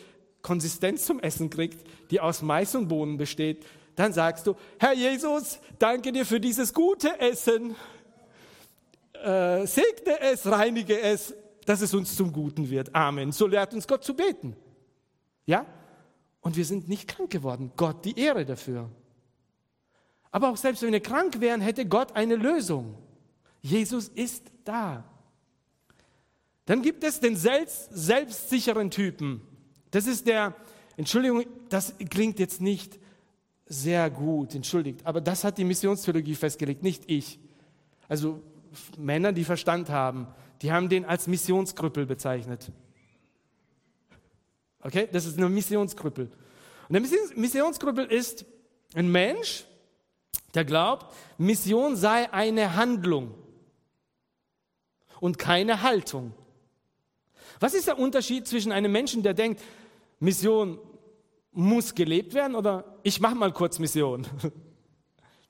Konsistenz 0.42 1.06
zum 1.06 1.20
Essen 1.20 1.50
kriegt, 1.50 1.86
die 2.10 2.20
aus 2.20 2.42
Mais 2.42 2.74
und 2.74 2.88
Bohnen 2.88 3.16
besteht, 3.16 3.64
dann 3.98 4.12
sagst 4.12 4.46
du, 4.46 4.54
Herr 4.78 4.92
Jesus, 4.92 5.58
danke 5.78 6.12
dir 6.12 6.24
für 6.24 6.38
dieses 6.38 6.72
gute 6.72 7.18
Essen 7.18 7.74
äh, 9.22 9.66
segne 9.66 10.20
es, 10.20 10.46
reinige 10.46 11.00
es, 11.00 11.34
dass 11.66 11.80
es 11.80 11.92
uns 11.92 12.14
zum 12.14 12.32
Guten 12.32 12.70
wird. 12.70 12.94
Amen. 12.94 13.32
So 13.32 13.46
lehrt 13.46 13.74
uns 13.74 13.88
Gott 13.88 14.04
zu 14.04 14.14
beten. 14.14 14.56
Ja? 15.46 15.66
Und 16.40 16.56
wir 16.56 16.64
sind 16.64 16.88
nicht 16.88 17.08
krank 17.08 17.30
geworden. 17.30 17.72
Gott 17.76 18.04
die 18.04 18.18
Ehre 18.18 18.44
dafür. 18.44 18.88
Aber 20.30 20.50
auch 20.50 20.56
selbst 20.56 20.82
wenn 20.82 20.92
wir 20.92 21.00
krank 21.00 21.40
wären, 21.40 21.60
hätte 21.60 21.86
Gott 21.86 22.14
eine 22.14 22.36
Lösung. 22.36 22.96
Jesus 23.60 24.08
ist 24.08 24.44
da. 24.64 25.04
Dann 26.66 26.82
gibt 26.82 27.02
es 27.02 27.18
den 27.18 27.34
selbst, 27.34 27.88
selbstsicheren 27.92 28.90
Typen. 28.90 29.42
Das 29.90 30.06
ist 30.06 30.26
der, 30.26 30.54
Entschuldigung, 30.96 31.44
das 31.68 31.94
klingt 32.10 32.38
jetzt 32.38 32.60
nicht 32.60 32.98
sehr 33.68 34.10
gut, 34.10 34.54
entschuldigt, 34.54 35.04
aber 35.04 35.20
das 35.20 35.44
hat 35.44 35.58
die 35.58 35.64
Missionstheologie 35.64 36.34
festgelegt, 36.34 36.82
nicht 36.82 37.04
ich. 37.06 37.38
Also 38.08 38.42
Männer, 38.96 39.32
die 39.32 39.44
Verstand 39.44 39.90
haben, 39.90 40.26
die 40.62 40.72
haben 40.72 40.88
den 40.88 41.04
als 41.04 41.26
Missionskrüppel 41.26 42.06
bezeichnet. 42.06 42.72
Okay, 44.80 45.08
das 45.12 45.26
ist 45.26 45.36
eine 45.36 45.48
Missionskrüppel. 45.48 46.30
Und 46.88 46.92
der 46.92 47.02
Missionskrüppel 47.36 48.06
ist 48.06 48.46
ein 48.94 49.10
Mensch, 49.10 49.64
der 50.54 50.64
glaubt, 50.64 51.14
Mission 51.36 51.96
sei 51.96 52.32
eine 52.32 52.74
Handlung 52.74 53.34
und 55.20 55.38
keine 55.38 55.82
Haltung. 55.82 56.32
Was 57.60 57.74
ist 57.74 57.88
der 57.88 57.98
Unterschied 57.98 58.46
zwischen 58.46 58.72
einem 58.72 58.92
Menschen, 58.92 59.22
der 59.22 59.34
denkt, 59.34 59.60
Mission 60.20 60.78
muss 61.58 61.94
gelebt 61.94 62.34
werden 62.34 62.54
oder 62.54 62.84
ich 63.02 63.20
mache 63.20 63.34
mal 63.34 63.52
kurz 63.52 63.78
Mission? 63.78 64.26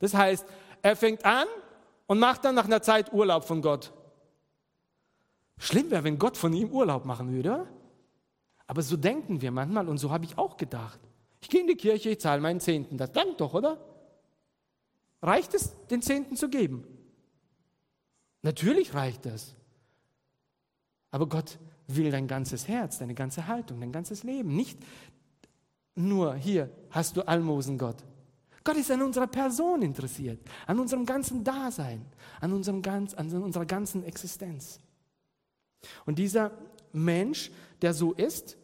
Das 0.01 0.15
heißt, 0.15 0.47
er 0.81 0.95
fängt 0.95 1.25
an 1.25 1.49
und 2.07 2.21
macht 2.21 2.45
dann 2.45 2.55
nach 2.55 2.67
einer 2.67 2.81
Zeit 2.81 3.13
Urlaub 3.13 3.43
von 3.43 3.61
Gott. 3.61 3.93
Schlimm 5.59 5.91
wäre, 5.91 6.05
wenn 6.05 6.21
Gott 6.21 6.37
von 6.37 6.53
ihm 6.53 6.71
Urlaub 6.71 7.05
machen 7.05 7.33
würde. 7.33 7.67
Aber 8.69 8.81
so 8.83 8.97
denken 8.97 9.41
wir 9.41 9.51
manchmal 9.51 9.89
und 9.89 9.99
so 9.99 10.13
habe 10.13 10.25
ich 10.25 10.39
auch 10.39 10.57
gedacht. 10.57 11.01
Ich 11.41 11.49
gehe 11.49 11.63
in 11.63 11.67
die 11.67 11.75
Kirche, 11.75 12.11
ich 12.11 12.21
zahle 12.21 12.41
meinen 12.41 12.61
Zehnten. 12.61 12.97
Das 12.97 13.11
dankt 13.11 13.41
doch, 13.41 13.55
oder? 13.55 13.85
Reicht 15.21 15.53
es, 15.55 15.75
den 15.89 16.01
Zehnten 16.01 16.37
zu 16.37 16.49
geben? 16.49 16.85
Natürlich 18.43 18.95
reicht 18.95 19.27
das. 19.27 19.57
Aber 21.11 21.29
Gott 21.29 21.59
will 21.89 22.11
dein 22.11 22.29
ganzes 22.29 22.69
Herz, 22.69 22.99
deine 22.99 23.15
ganze 23.15 23.47
Haltung, 23.47 23.81
dein 23.81 23.93
ganzes 23.93 24.23
Leben. 24.23 24.55
Nicht 24.55 24.79
nur 25.99 26.35
hier 26.35 26.71
hast 26.91 27.17
du 27.17 27.23
Almosen 27.27 27.79
Gott. 27.79 27.97
Gott 28.65 28.77
ist 28.77 28.91
an 28.91 29.03
unserer 29.03 29.27
Person 29.27 29.83
interessiert, 29.83 30.39
an 30.67 30.79
unserem 30.79 31.07
ganzen 31.07 31.43
Dasein, 31.43 32.05
an, 32.41 32.53
unserem 32.53 32.83
ganz, 32.83 33.15
an 33.15 33.31
unserer 33.43 33.67
ganzen 33.67 34.05
Existenz. 34.05 34.81
Und 36.05 36.19
dieser 36.19 36.53
Mensch, 36.93 37.51
der 37.83 37.95
so 37.95 38.13
ist, 38.13 38.57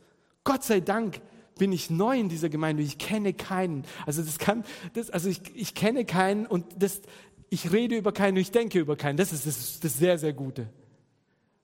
Gott 0.42 0.62
sei 0.62 0.80
Dank 0.80 1.20
bin 1.58 1.72
ich 1.72 1.88
neu 1.88 2.18
in 2.18 2.28
dieser 2.28 2.48
Gemeinde, 2.48 2.82
ich 2.82 2.98
kenne 2.98 3.32
keinen. 3.32 3.84
Also 4.06 4.22
das 4.22 4.38
kann, 4.38 4.64
das, 4.92 5.10
also 5.10 5.28
ich, 5.28 5.40
ich 5.54 5.74
kenne 5.74 6.04
keinen 6.04 6.46
und 6.46 6.66
das, 6.76 7.00
ich 7.48 7.72
rede 7.72 7.96
über 7.96 8.12
keinen 8.12 8.34
und 8.34 8.40
ich 8.40 8.50
denke 8.50 8.78
über 8.78 8.96
keinen. 8.96 9.16
Das 9.16 9.32
ist 9.32 9.46
das, 9.46 9.80
das 9.80 9.96
sehr, 9.96 10.18
sehr 10.18 10.32
Gute. 10.32 10.68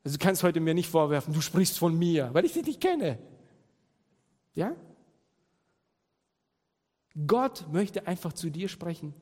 Also 0.05 0.17
du 0.17 0.25
kannst 0.25 0.43
heute 0.43 0.61
mir 0.61 0.75
nicht 0.75 0.89
vorwerfen, 0.89 1.35
du 1.35 1.41
sprichst 1.41 1.79
von 1.79 1.99
mir, 1.99 2.31
weil 2.33 2.45
ich 2.45 2.55
dich 2.55 2.65
nicht 2.65 2.81
kenne. 2.81 3.19
Ja? 4.55 4.75
Gott 7.27 7.66
möchte 7.73 8.07
einfach 8.07 8.33
zu 8.33 8.51
dir 8.51 8.68
sprechen. 8.68 9.14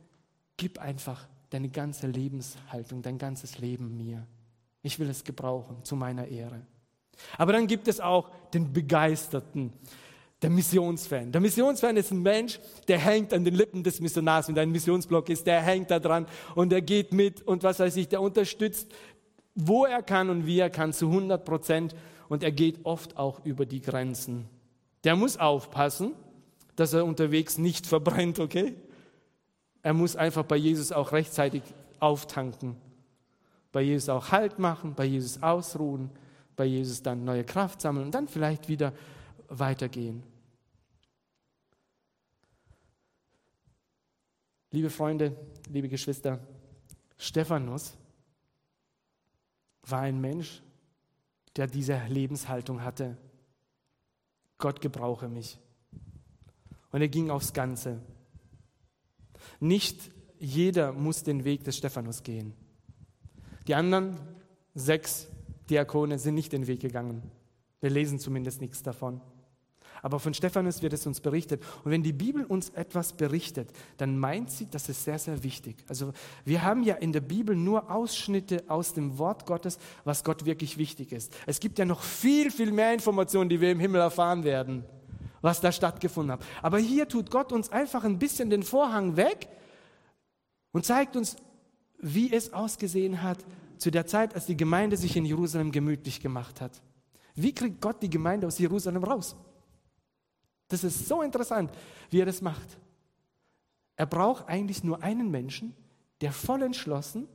Gib 0.57 0.79
einfach 0.79 1.27
deine 1.51 1.69
ganze 1.69 2.07
Lebenshaltung, 2.07 3.03
dein 3.03 3.19
ganzes 3.19 3.59
Leben 3.59 3.97
mir. 3.97 4.27
Ich 4.83 4.99
will 4.99 5.09
es 5.09 5.25
gebrauchen 5.25 5.85
zu 5.85 5.97
meiner 5.97 6.29
Ehre. 6.29 6.67
Aber 7.37 7.53
dann 7.53 7.67
gibt 7.67 7.89
es 7.89 8.01
auch 8.01 8.31
den 8.53 8.73
Begeisterten, 8.73 9.73
der 10.41 10.51
Missionsfan. 10.51 11.33
Der 11.33 11.41
Missionsfan 11.41 11.97
ist 11.97 12.13
ein 12.13 12.23
Mensch, 12.23 12.61
der 12.87 12.99
hängt 12.99 13.33
an 13.33 13.45
den 13.45 13.55
Lippen 13.55 13.83
des 13.83 14.01
Missionars, 14.01 14.49
wenn 14.49 14.59
ein 14.59 14.71
Missionsblock 14.71 15.29
ist, 15.31 15.47
der 15.47 15.61
hängt 15.63 15.91
da 15.91 15.99
dran 15.99 16.27
und 16.55 16.71
der 16.71 16.83
geht 16.83 17.13
mit 17.13 17.43
und 17.43 17.65
was 17.65 17.81
weiß 17.81 17.97
ich, 17.97 18.09
der 18.09 18.21
unterstützt, 18.21 18.93
wo 19.55 19.85
er 19.85 20.03
kann 20.03 20.31
und 20.31 20.47
wie 20.47 20.61
er 20.61 20.71
kann, 20.71 20.93
zu 20.93 21.07
100 21.07 21.45
Prozent 21.45 21.97
und 22.29 22.45
er 22.45 22.53
geht 22.53 22.85
oft 22.85 23.17
auch 23.17 23.45
über 23.45 23.67
die 23.67 23.81
Grenzen. 23.81 24.49
Der 25.03 25.17
muss 25.17 25.37
aufpassen, 25.37 26.13
dass 26.79 26.93
er 26.93 27.05
unterwegs 27.05 27.59
nicht 27.59 27.89
verbrennt, 27.89 28.39
okay? 28.39 28.77
Er 29.83 29.95
muss 29.95 30.15
einfach 30.15 30.45
bei 30.45 30.55
Jesus 30.55 30.93
auch 30.93 31.11
rechtzeitig 31.11 31.65
auftanken, 31.99 32.77
bei 33.73 33.83
Jesus 33.83 34.09
auch 34.09 34.31
Halt 34.31 34.61
machen, 34.61 34.95
bei 34.95 35.05
Jesus 35.05 35.43
ausruhen, 35.43 36.09
bei 36.55 36.67
Jesus 36.67 37.03
dann 37.03 37.25
neue 37.25 37.43
Kraft 37.43 37.81
sammeln 37.81 38.07
und 38.07 38.15
dann 38.15 38.29
vielleicht 38.29 38.69
wieder 38.69 38.93
weitergehen. 39.49 40.23
Liebe 44.71 44.91
Freunde, 44.91 45.35
liebe 45.69 45.89
Geschwister, 45.89 46.39
Stephanus 47.17 47.97
war 49.83 50.03
ein 50.03 50.21
Mensch, 50.21 50.63
der 51.57 51.67
diese 51.67 52.01
Lebenshaltung 52.07 52.85
hatte. 52.85 53.17
Gott 54.59 54.81
gebrauche 54.81 55.27
mich. 55.27 55.59
Und 56.93 57.01
er 57.01 57.09
ging 57.09 57.31
aufs 57.31 57.53
Ganze. 57.53 58.01
Nicht 59.61 60.11
jeder 60.39 60.93
muss 60.93 61.23
den 61.23 61.45
Weg 61.45 61.65
des 61.65 61.77
Stephanus 61.77 62.23
gehen. 62.23 62.55
Die 63.67 63.75
anderen 63.75 64.17
sechs 64.75 65.29
Diakone 65.69 66.19
sind 66.19 66.35
nicht 66.35 66.53
den 66.53 66.67
Weg 66.67 66.81
gegangen. 66.81 67.23
Wir 67.81 67.91
lesen 67.91 68.19
zumindest 68.19 68.61
nichts 68.61 68.83
davon. 68.83 69.21
Aber 70.01 70.21
von 70.21 70.33
Stephanus 70.33 70.83
wird 70.83 70.93
es 70.93 71.07
uns 71.07 71.21
berichtet. 71.21 71.63
Und 71.85 71.91
wenn 71.91 72.03
die 72.03 72.13
Bibel 72.13 72.45
uns 72.45 72.71
etwas 72.71 73.15
berichtet, 73.15 73.73
dann 73.97 74.19
meint 74.19 74.51
sie, 74.51 74.69
das 74.71 74.89
ist 74.89 75.05
sehr, 75.05 75.19
sehr 75.19 75.43
wichtig. 75.43 75.85
Also 75.89 76.13
wir 76.45 76.63
haben 76.63 76.85
ja 76.85 76.95
in 76.95 77.13
der 77.13 77.21
Bibel 77.21 77.57
nur 77.57 77.91
Ausschnitte 77.91 78.65
aus 78.69 78.95
dem 78.95 79.19
Wort 79.19 79.45
Gottes, 79.47 79.79
was 80.05 80.23
Gott 80.23 80.45
wirklich 80.45 80.79
wichtig 80.79 81.13
ist. 81.13 81.35
Es 81.47 81.59
gibt 81.59 81.79
ja 81.79 81.85
noch 81.85 82.03
viel, 82.03 82.51
viel 82.51 82.73
mehr 82.73 82.95
Informationen, 82.95 83.51
die 83.51 83.61
wir 83.61 83.73
im 83.73 83.81
Himmel 83.81 84.01
erfahren 84.01 84.45
werden, 84.45 84.85
was 85.41 85.61
da 85.61 85.73
stattgefunden 85.73 86.33
hat. 86.33 86.45
Aber 86.63 86.79
hier 86.79 87.09
tut 87.09 87.31
Gott 87.31 87.53
uns 87.53 87.71
einfach 87.71 88.05
ein 88.05 88.19
bisschen 88.19 88.51
den 88.51 88.63
Vorhang 88.63 89.17
weg 89.17 89.49
und 90.73 90.85
zeigt 90.85 91.17
uns, 91.17 91.37
wie 91.99 92.33
es 92.33 92.53
ausgesehen 92.53 93.23
hat 93.23 93.39
zu 93.79 93.91
der 93.91 94.07
Zeit, 94.07 94.35
als 94.35 94.47
die 94.47 94.57
Gemeinde 94.57 94.97
sich 94.97 95.17
in 95.17 95.25
Jerusalem 95.25 95.73
gemütlich 95.73 96.21
gemacht 96.21 96.61
hat. 96.61 96.81
Wie 97.35 97.55
kriegt 97.55 97.81
Gott 97.81 98.03
die 98.03 98.11
Gemeinde 98.11 98.47
aus 98.47 98.59
Jerusalem 98.59 99.05
raus? 99.05 99.37
Das 100.69 100.85
ist 100.85 101.07
so 101.09 101.23
interessant, 101.23 101.71
wie 102.11 102.21
er 102.21 102.27
das 102.27 102.43
macht. 102.43 102.79
Er 103.97 104.07
braucht 104.07 104.49
eigentlich 104.49 104.85
nur 104.85 105.03
einen 105.03 105.31
Menschen, 105.31 105.75
der 106.21 106.33
voll 106.33 106.63
entschlossen, 106.63 107.29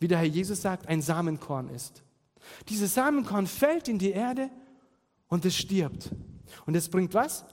wie 0.00 0.08
der 0.08 0.18
Herr 0.18 0.26
Jesus 0.26 0.62
sagt, 0.62 0.88
ein 0.88 1.00
Samenkorn 1.00 1.68
ist. 1.68 2.02
Dieses 2.68 2.94
Samenkorn 2.94 3.46
fällt 3.46 3.88
in 3.88 3.98
die 3.98 4.10
Erde 4.10 4.50
und 5.28 5.44
es 5.44 5.56
stirbt. 5.56 6.10
Und 6.66 6.74
es 6.74 6.88
bringt 6.88 7.14
was? 7.14 7.44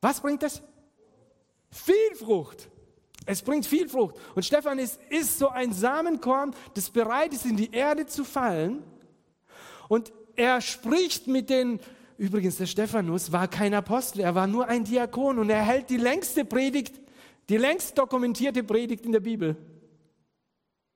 Was 0.00 0.20
bringt 0.20 0.42
es? 0.42 0.62
Viel 1.70 2.14
Frucht. 2.16 2.68
Es 3.26 3.42
bringt 3.42 3.66
viel 3.66 3.88
Frucht. 3.88 4.16
Und 4.34 4.44
Stefan 4.44 4.78
ist, 4.78 5.00
ist 5.08 5.38
so 5.38 5.48
ein 5.48 5.72
Samenkorn, 5.72 6.54
das 6.74 6.90
bereit 6.90 7.32
ist, 7.32 7.46
in 7.46 7.56
die 7.56 7.72
Erde 7.72 8.06
zu 8.06 8.24
fallen. 8.24 8.82
Und 9.88 10.12
er 10.36 10.60
spricht 10.60 11.26
mit 11.26 11.50
den 11.50 11.80
Übrigens, 12.16 12.58
der 12.58 12.66
Stephanus 12.66 13.32
war 13.32 13.48
kein 13.48 13.74
Apostel, 13.74 14.20
er 14.20 14.34
war 14.34 14.46
nur 14.46 14.68
ein 14.68 14.84
Diakon 14.84 15.38
und 15.38 15.50
er 15.50 15.62
hält 15.62 15.90
die 15.90 15.96
längste 15.96 16.44
Predigt, 16.44 17.00
die 17.48 17.56
längst 17.56 17.98
dokumentierte 17.98 18.62
Predigt 18.62 19.04
in 19.04 19.12
der 19.12 19.20
Bibel. 19.20 19.56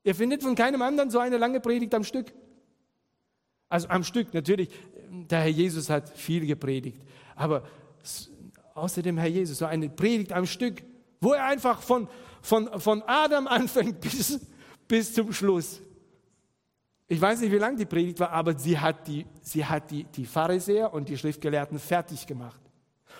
Ihr 0.05 0.15
findet 0.15 0.43
von 0.43 0.55
keinem 0.55 0.81
anderen 0.81 1.11
so 1.11 1.19
eine 1.19 1.37
lange 1.37 1.61
Predigt 1.61 1.95
am 1.95 2.05
Stück. 2.05 2.33
Also 3.69 3.89
am 3.89 4.05
Stück, 4.05 4.33
natürlich, 4.33 4.71
der 5.11 5.41
Herr 5.41 5.49
Jesus 5.49 5.91
hat 5.91 6.09
viel 6.11 6.47
gepredigt, 6.47 7.03
aber 7.35 7.65
außer 8.75 9.03
dem 9.03 9.19
Herr 9.19 9.29
Jesus, 9.29 9.59
so 9.59 9.67
eine 9.67 9.89
Predigt 9.89 10.33
am 10.33 10.47
Stück, 10.47 10.83
wo 11.21 11.33
er 11.33 11.45
einfach 11.45 11.83
von, 11.83 12.09
von, 12.43 12.81
von 12.81 13.03
Adam 13.07 13.47
anfängt 13.49 14.01
bis, 14.01 14.41
bis 14.87 15.15
zum 15.15 15.33
Schluss. 15.33 15.81
Ich 17.07 17.21
weiß 17.21 17.41
nicht, 17.41 17.53
wie 17.53 17.57
lang 17.57 17.77
die 17.77 17.87
Predigt 17.87 18.21
war, 18.21 18.31
aber 18.31 18.59
sie 18.59 18.79
hat, 18.79 19.09
die, 19.09 19.25
sie 19.41 19.65
hat 19.65 19.91
die, 19.91 20.05
die 20.05 20.27
Pharisäer 20.27 20.93
und 20.93 21.09
die 21.09 21.17
Schriftgelehrten 21.17 21.79
fertig 21.79 22.27
gemacht. 22.27 22.61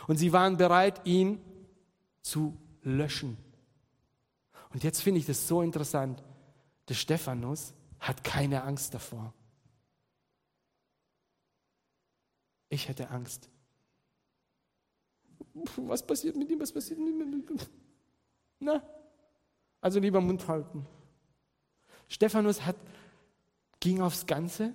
Und 0.07 0.17
sie 0.17 0.33
waren 0.33 0.57
bereit, 0.57 1.01
ihn 1.05 1.41
zu 2.21 2.57
löschen. 2.83 3.39
Und 4.73 4.85
jetzt 4.85 5.01
finde 5.01 5.21
ich 5.21 5.27
das 5.27 5.49
so 5.49 5.63
interessant. 5.63 6.23
Der 6.89 6.95
Stephanus 6.95 7.73
hat 7.99 8.23
keine 8.25 8.63
Angst 8.63 8.93
davor. 8.93 9.33
Ich 12.69 12.89
hätte 12.89 13.11
Angst. 13.11 13.49
Was 15.77 16.07
passiert 16.07 16.37
mit 16.37 16.51
ihm? 16.51 16.61
Was 16.61 16.73
passiert 16.73 16.99
mit 16.99 17.09
ihm? 17.09 17.45
Na, 18.61 18.83
also 19.81 20.01
lieber 20.01 20.21
Mund 20.21 20.47
halten. 20.49 20.87
Stephanus 22.09 22.65
hat 22.65 22.77
ging 23.81 24.01
aufs 24.01 24.27
Ganze 24.27 24.75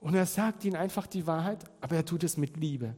und 0.00 0.14
er 0.14 0.26
sagt 0.26 0.64
ihnen 0.64 0.76
einfach 0.76 1.06
die 1.06 1.26
Wahrheit, 1.26 1.64
aber 1.80 1.96
er 1.96 2.04
tut 2.04 2.24
es 2.24 2.36
mit 2.36 2.56
Liebe. 2.56 2.94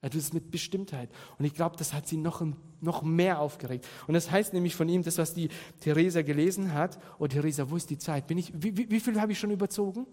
Er 0.00 0.10
tut 0.10 0.20
es 0.20 0.32
mit 0.32 0.50
Bestimmtheit. 0.50 1.10
Und 1.38 1.44
ich 1.44 1.54
glaube, 1.54 1.76
das 1.76 1.92
hat 1.92 2.06
sie 2.06 2.16
noch, 2.16 2.44
noch 2.80 3.02
mehr 3.02 3.40
aufgeregt. 3.40 3.86
Und 4.06 4.14
das 4.14 4.30
heißt 4.30 4.52
nämlich 4.52 4.74
von 4.76 4.88
ihm, 4.88 5.02
das, 5.02 5.18
was 5.18 5.34
die 5.34 5.48
Theresa 5.80 6.22
gelesen 6.22 6.72
hat, 6.72 6.98
oh 7.18 7.26
Theresa, 7.26 7.68
wo 7.70 7.76
ist 7.76 7.90
die 7.90 7.98
Zeit? 7.98 8.26
Bin 8.26 8.38
ich, 8.38 8.52
wie, 8.54 8.76
wie, 8.76 8.90
wie 8.90 9.00
viel 9.00 9.20
habe 9.20 9.32
ich 9.32 9.38
schon 9.38 9.50
überzogen? 9.50 10.06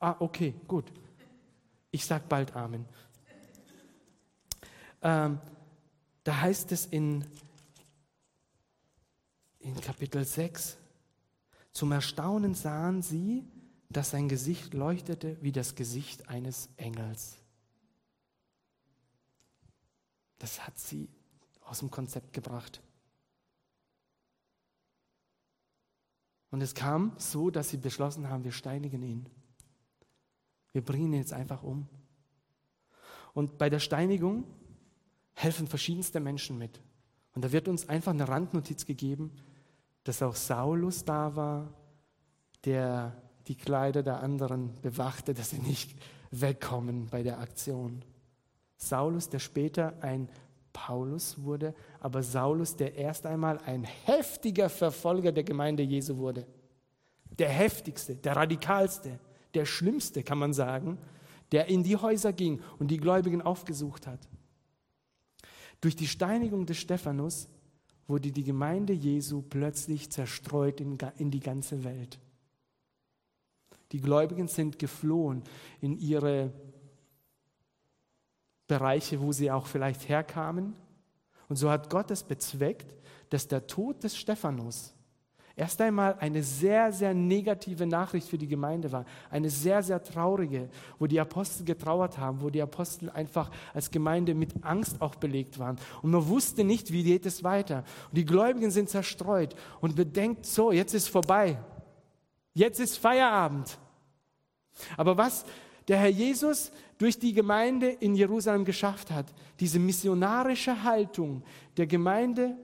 Ah, 0.00 0.16
okay, 0.20 0.54
gut. 0.66 0.92
Ich 1.90 2.04
sage 2.04 2.24
bald 2.28 2.54
Amen. 2.54 2.84
Ähm, 5.02 5.40
da 6.24 6.40
heißt 6.40 6.72
es 6.72 6.86
in, 6.86 7.24
in 9.60 9.80
Kapitel 9.80 10.24
6, 10.24 10.76
zum 11.72 11.92
Erstaunen 11.92 12.54
sahen 12.54 13.02
sie, 13.02 13.44
dass 13.88 14.10
sein 14.10 14.28
Gesicht 14.28 14.74
leuchtete 14.74 15.36
wie 15.40 15.52
das 15.52 15.74
Gesicht 15.74 16.28
eines 16.28 16.68
Engels. 16.76 17.38
Das 20.38 20.66
hat 20.66 20.78
sie 20.78 21.08
aus 21.62 21.80
dem 21.80 21.90
Konzept 21.90 22.32
gebracht. 22.32 22.82
Und 26.50 26.60
es 26.62 26.74
kam 26.74 27.12
so, 27.18 27.50
dass 27.50 27.70
sie 27.70 27.76
beschlossen 27.76 28.28
haben, 28.28 28.44
wir 28.44 28.52
steinigen 28.52 29.02
ihn. 29.02 29.26
Wir 30.72 30.84
bringen 30.84 31.12
ihn 31.12 31.20
jetzt 31.20 31.32
einfach 31.32 31.62
um. 31.62 31.88
Und 33.34 33.58
bei 33.58 33.70
der 33.70 33.78
Steinigung 33.78 34.44
helfen 35.34 35.66
verschiedenste 35.66 36.20
Menschen 36.20 36.58
mit. 36.58 36.80
Und 37.34 37.44
da 37.44 37.52
wird 37.52 37.68
uns 37.68 37.88
einfach 37.88 38.12
eine 38.12 38.28
Randnotiz 38.28 38.84
gegeben, 38.84 39.32
dass 40.04 40.22
auch 40.22 40.34
Saulus 40.34 41.04
da 41.04 41.36
war, 41.36 41.72
der 42.64 43.22
die 43.46 43.56
Kleider 43.56 44.02
der 44.02 44.20
anderen 44.20 44.74
bewachte, 44.82 45.34
dass 45.34 45.50
sie 45.50 45.60
nicht 45.60 45.96
wegkommen 46.30 47.06
bei 47.06 47.22
der 47.22 47.38
Aktion. 47.38 48.04
Saulus, 48.76 49.28
der 49.28 49.38
später 49.38 49.94
ein 50.02 50.28
Paulus 50.72 51.42
wurde, 51.42 51.74
aber 52.00 52.22
Saulus, 52.22 52.76
der 52.76 52.94
erst 52.94 53.26
einmal 53.26 53.58
ein 53.58 53.84
heftiger 53.84 54.68
Verfolger 54.68 55.32
der 55.32 55.44
Gemeinde 55.44 55.82
Jesu 55.82 56.16
wurde. 56.18 56.46
Der 57.38 57.48
heftigste, 57.48 58.16
der 58.16 58.36
radikalste, 58.36 59.18
der 59.54 59.64
schlimmste, 59.64 60.22
kann 60.22 60.38
man 60.38 60.52
sagen, 60.52 60.98
der 61.52 61.66
in 61.66 61.82
die 61.82 61.96
Häuser 61.96 62.32
ging 62.32 62.60
und 62.78 62.90
die 62.90 62.98
Gläubigen 62.98 63.42
aufgesucht 63.42 64.06
hat. 64.06 64.28
Durch 65.80 65.96
die 65.96 66.08
Steinigung 66.08 66.66
des 66.66 66.78
Stephanus 66.78 67.48
wurde 68.06 68.32
die 68.32 68.42
Gemeinde 68.42 68.92
Jesu 68.92 69.42
plötzlich 69.42 70.10
zerstreut 70.10 70.80
in, 70.80 70.98
in 71.18 71.30
die 71.30 71.40
ganze 71.40 71.84
Welt. 71.84 72.18
Die 73.92 74.00
Gläubigen 74.00 74.48
sind 74.48 74.78
geflohen 74.78 75.42
in 75.80 75.98
ihre 75.98 76.52
Bereiche, 78.66 79.20
wo 79.20 79.32
sie 79.32 79.50
auch 79.50 79.66
vielleicht 79.66 80.08
herkamen. 80.08 80.74
Und 81.48 81.56
so 81.56 81.70
hat 81.70 81.88
Gott 81.88 82.10
es 82.10 82.22
bezweckt, 82.22 82.94
dass 83.30 83.48
der 83.48 83.66
Tod 83.66 84.04
des 84.04 84.16
Stephanus 84.16 84.94
erst 85.58 85.80
einmal 85.80 86.16
eine 86.20 86.42
sehr, 86.42 86.92
sehr 86.92 87.12
negative 87.12 87.84
Nachricht 87.84 88.28
für 88.28 88.38
die 88.38 88.46
Gemeinde 88.46 88.90
war. 88.92 89.04
Eine 89.28 89.50
sehr, 89.50 89.82
sehr 89.82 90.02
traurige, 90.02 90.68
wo 90.98 91.06
die 91.06 91.18
Apostel 91.18 91.64
getrauert 91.64 92.16
haben, 92.16 92.40
wo 92.40 92.48
die 92.48 92.62
Apostel 92.62 93.10
einfach 93.10 93.50
als 93.74 93.90
Gemeinde 93.90 94.34
mit 94.34 94.52
Angst 94.62 95.02
auch 95.02 95.16
belegt 95.16 95.58
waren. 95.58 95.76
Und 96.00 96.12
man 96.12 96.26
wusste 96.28 96.62
nicht, 96.62 96.92
wie 96.92 97.02
geht 97.02 97.26
es 97.26 97.42
weiter. 97.42 97.84
Und 98.10 98.18
die 98.18 98.24
Gläubigen 98.24 98.70
sind 98.70 98.88
zerstreut 98.88 99.56
und 99.80 99.96
bedenkt 99.96 100.46
so, 100.46 100.70
jetzt 100.70 100.94
ist 100.94 101.08
vorbei. 101.08 101.58
Jetzt 102.54 102.78
ist 102.78 102.96
Feierabend. 102.96 103.78
Aber 104.96 105.18
was 105.18 105.44
der 105.88 105.98
Herr 105.98 106.08
Jesus 106.08 106.70
durch 106.98 107.18
die 107.18 107.32
Gemeinde 107.32 107.88
in 107.88 108.14
Jerusalem 108.14 108.64
geschafft 108.64 109.10
hat, 109.10 109.26
diese 109.58 109.80
missionarische 109.80 110.84
Haltung 110.84 111.42
der 111.76 111.88
Gemeinde 111.88 112.56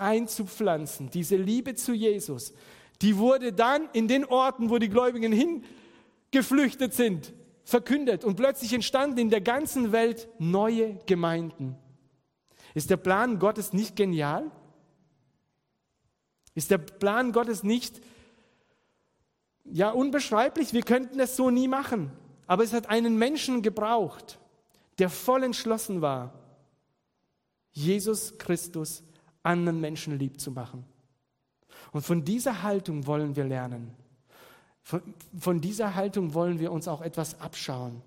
einzupflanzen, 0.00 1.10
diese 1.10 1.36
Liebe 1.36 1.74
zu 1.74 1.92
Jesus, 1.92 2.54
die 3.02 3.16
wurde 3.16 3.52
dann 3.52 3.88
in 3.92 4.08
den 4.08 4.24
Orten, 4.24 4.70
wo 4.70 4.78
die 4.78 4.88
Gläubigen 4.88 5.32
hingeflüchtet 5.32 6.94
sind, 6.94 7.32
verkündet 7.64 8.24
und 8.24 8.36
plötzlich 8.36 8.72
entstanden 8.72 9.18
in 9.18 9.30
der 9.30 9.40
ganzen 9.40 9.92
Welt 9.92 10.28
neue 10.38 10.98
Gemeinden. 11.06 11.76
Ist 12.74 12.90
der 12.90 12.96
Plan 12.96 13.38
Gottes 13.38 13.72
nicht 13.72 13.96
genial? 13.96 14.50
Ist 16.54 16.70
der 16.70 16.78
Plan 16.78 17.32
Gottes 17.32 17.62
nicht 17.62 18.00
ja 19.64 19.90
unbeschreiblich? 19.90 20.72
Wir 20.72 20.82
könnten 20.82 21.18
es 21.20 21.36
so 21.36 21.50
nie 21.50 21.68
machen. 21.68 22.12
Aber 22.46 22.64
es 22.64 22.72
hat 22.72 22.88
einen 22.90 23.16
Menschen 23.16 23.62
gebraucht, 23.62 24.40
der 24.98 25.08
voll 25.08 25.44
entschlossen 25.44 26.02
war, 26.02 26.34
Jesus 27.70 28.38
Christus 28.38 29.04
anderen 29.42 29.80
Menschen 29.80 30.18
lieb 30.18 30.40
zu 30.40 30.50
machen. 30.50 30.84
Und 31.92 32.02
von 32.02 32.24
dieser 32.24 32.62
Haltung 32.62 33.06
wollen 33.06 33.36
wir 33.36 33.44
lernen. 33.44 33.94
Von, 34.82 35.02
von, 35.38 35.60
dieser 35.60 35.94
Haltung 35.94 36.34
wollen 36.34 36.58
wir 36.58 36.72
uns 36.72 36.88
auch 36.88 37.02
etwas 37.02 37.40
abschauen. 37.40 38.02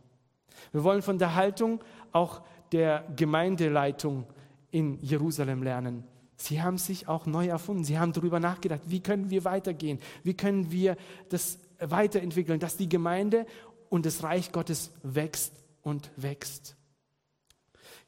Wir 0.71 0.83
wollen 0.83 1.01
von 1.01 1.17
der 1.17 1.35
Haltung 1.35 1.83
auch 2.11 2.41
der 2.71 3.03
Gemeindeleitung 3.15 4.25
in 4.71 4.99
Jerusalem 5.01 5.63
lernen. 5.63 6.03
Sie 6.35 6.61
haben 6.61 6.77
sich 6.77 7.07
auch 7.07 7.25
neu 7.25 7.47
erfunden. 7.47 7.83
Sie 7.83 7.99
haben 7.99 8.11
darüber 8.11 8.39
nachgedacht, 8.39 8.81
wie 8.87 9.01
können 9.01 9.29
wir 9.29 9.45
weitergehen? 9.45 9.99
Wie 10.23 10.33
können 10.33 10.71
wir 10.71 10.97
das 11.29 11.59
weiterentwickeln, 11.79 12.59
dass 12.59 12.77
die 12.77 12.89
Gemeinde 12.89 13.45
und 13.89 14.05
das 14.05 14.23
Reich 14.23 14.51
Gottes 14.51 14.91
wächst 15.03 15.53
und 15.81 16.11
wächst. 16.15 16.75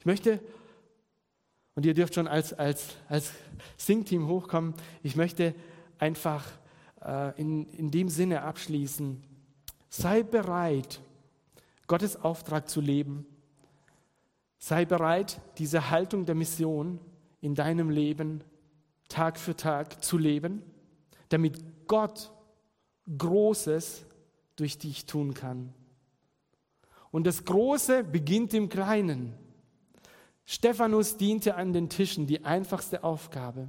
Ich 0.00 0.06
möchte 0.06 0.40
und 1.76 1.86
ihr 1.86 1.94
dürft 1.94 2.14
schon 2.14 2.26
als, 2.26 2.52
als, 2.54 2.96
als 3.08 3.32
Singteam 3.76 4.26
hochkommen. 4.26 4.74
Ich 5.02 5.14
möchte 5.14 5.54
einfach 5.98 6.44
äh, 7.04 7.38
in, 7.40 7.66
in 7.72 7.90
dem 7.90 8.08
Sinne 8.08 8.42
abschließen. 8.42 9.22
Sei 9.90 10.22
bereit, 10.22 11.00
Gottes 11.86 12.16
Auftrag 12.16 12.68
zu 12.68 12.80
leben. 12.80 13.26
Sei 14.58 14.86
bereit, 14.86 15.40
diese 15.58 15.90
Haltung 15.90 16.24
der 16.24 16.34
Mission 16.34 16.98
in 17.40 17.54
deinem 17.54 17.90
Leben 17.90 18.42
Tag 19.08 19.38
für 19.38 19.54
Tag 19.54 20.02
zu 20.02 20.18
leben, 20.18 20.62
damit 21.28 21.86
Gott 21.86 22.32
Großes 23.18 24.04
durch 24.56 24.78
dich 24.78 25.04
tun 25.04 25.34
kann. 25.34 25.74
Und 27.10 27.26
das 27.26 27.44
Große 27.44 28.02
beginnt 28.02 28.54
im 28.54 28.68
Kleinen. 28.68 29.34
Stephanus 30.46 31.16
diente 31.16 31.56
an 31.56 31.72
den 31.72 31.88
Tischen, 31.88 32.28
die 32.28 32.44
einfachste 32.44 33.02
Aufgabe. 33.02 33.68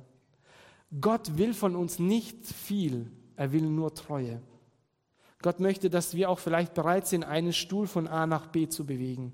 Gott 1.01 1.37
will 1.37 1.53
von 1.53 1.75
uns 1.75 1.97
nicht 1.97 2.45
viel, 2.45 3.11
er 3.35 3.51
will 3.51 3.63
nur 3.63 3.93
Treue. 3.95 4.41
Gott 5.41 5.59
möchte, 5.59 5.89
dass 5.89 6.13
wir 6.13 6.29
auch 6.29 6.39
vielleicht 6.39 6.75
bereit 6.75 7.07
sind, 7.07 7.23
einen 7.23 7.51
Stuhl 7.51 7.87
von 7.87 8.07
A 8.07 8.25
nach 8.27 8.47
B 8.47 8.69
zu 8.69 8.85
bewegen. 8.85 9.33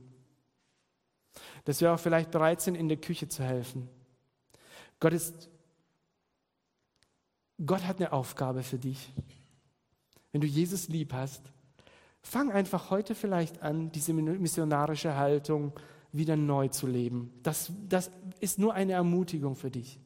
Dass 1.66 1.82
wir 1.82 1.94
auch 1.94 2.00
vielleicht 2.00 2.32
bereit 2.32 2.62
sind, 2.62 2.76
in 2.76 2.88
der 2.88 2.98
Küche 2.98 3.28
zu 3.28 3.44
helfen. 3.44 3.89
Gott, 5.00 5.14
ist, 5.14 5.50
Gott 7.66 7.84
hat 7.84 7.98
eine 7.98 8.14
Aufgabe 8.14 8.64
für 8.64 8.78
dich. 8.78 9.12
Wenn 10.32 10.41
du 10.41 10.48
Jesus 10.48 10.88
lieb 10.88 11.14
hast, 11.14 11.41
fang 12.22 12.52
einfach 12.52 12.89
heute 12.89 13.16
vielleicht 13.16 13.62
an, 13.62 13.91
diese 13.91 14.14
missionarische 14.14 15.16
Haltung 15.16 15.74
wieder 16.14 16.38
neu 16.38 16.70
zu 16.70 16.88
leben. 16.88 17.34
Das, 17.41 17.72
das 17.89 18.09
ist 18.39 18.59
nur 18.59 18.74
eine 18.74 18.93
Ermutigung 18.93 19.55
für 19.55 19.72
dich. 19.72 19.99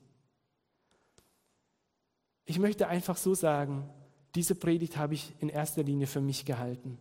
Ich 2.45 2.57
möchte 2.59 2.87
einfach 2.87 3.17
so 3.17 3.35
sagen, 3.35 3.87
diese 4.33 4.55
Predigt 4.55 4.97
habe 4.97 5.13
ich 5.13 5.33
in 5.39 5.49
erster 5.49 5.83
Linie 5.83 6.07
für 6.07 6.21
mich 6.21 6.45
gehalten, 6.45 6.97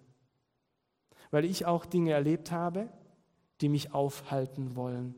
weil 1.30 1.44
ich 1.44 1.64
auch 1.66 1.86
Dinge 1.86 2.10
erlebt 2.10 2.50
habe, 2.50 2.88
die 3.60 3.68
mich 3.68 3.94
aufhalten 3.94 4.74
wollen. 4.74 5.14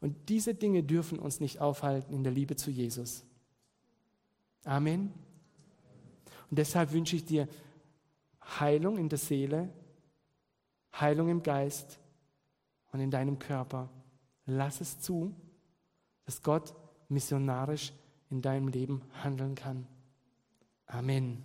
Und 0.00 0.28
diese 0.28 0.54
Dinge 0.54 0.82
dürfen 0.82 1.18
uns 1.18 1.40
nicht 1.40 1.60
aufhalten 1.60 2.12
in 2.12 2.24
der 2.24 2.32
Liebe 2.32 2.56
zu 2.56 2.70
Jesus. 2.70 3.24
Amen. 4.64 5.14
Und 6.50 6.58
deshalb 6.58 6.92
wünsche 6.92 7.16
ich 7.16 7.24
dir 7.24 7.48
Heilung 8.60 8.98
in 8.98 9.08
der 9.08 9.18
Seele, 9.18 9.70
Heilung 10.92 11.30
im 11.30 11.42
Geist 11.42 11.98
und 12.94 13.00
in 13.00 13.10
deinem 13.10 13.40
Körper. 13.40 13.90
Lass 14.46 14.80
es 14.80 15.00
zu, 15.00 15.34
dass 16.24 16.42
Gott 16.42 16.72
missionarisch 17.08 17.92
in 18.30 18.40
deinem 18.40 18.68
Leben 18.68 19.02
handeln 19.22 19.56
kann. 19.56 19.88
Amen. 20.86 21.42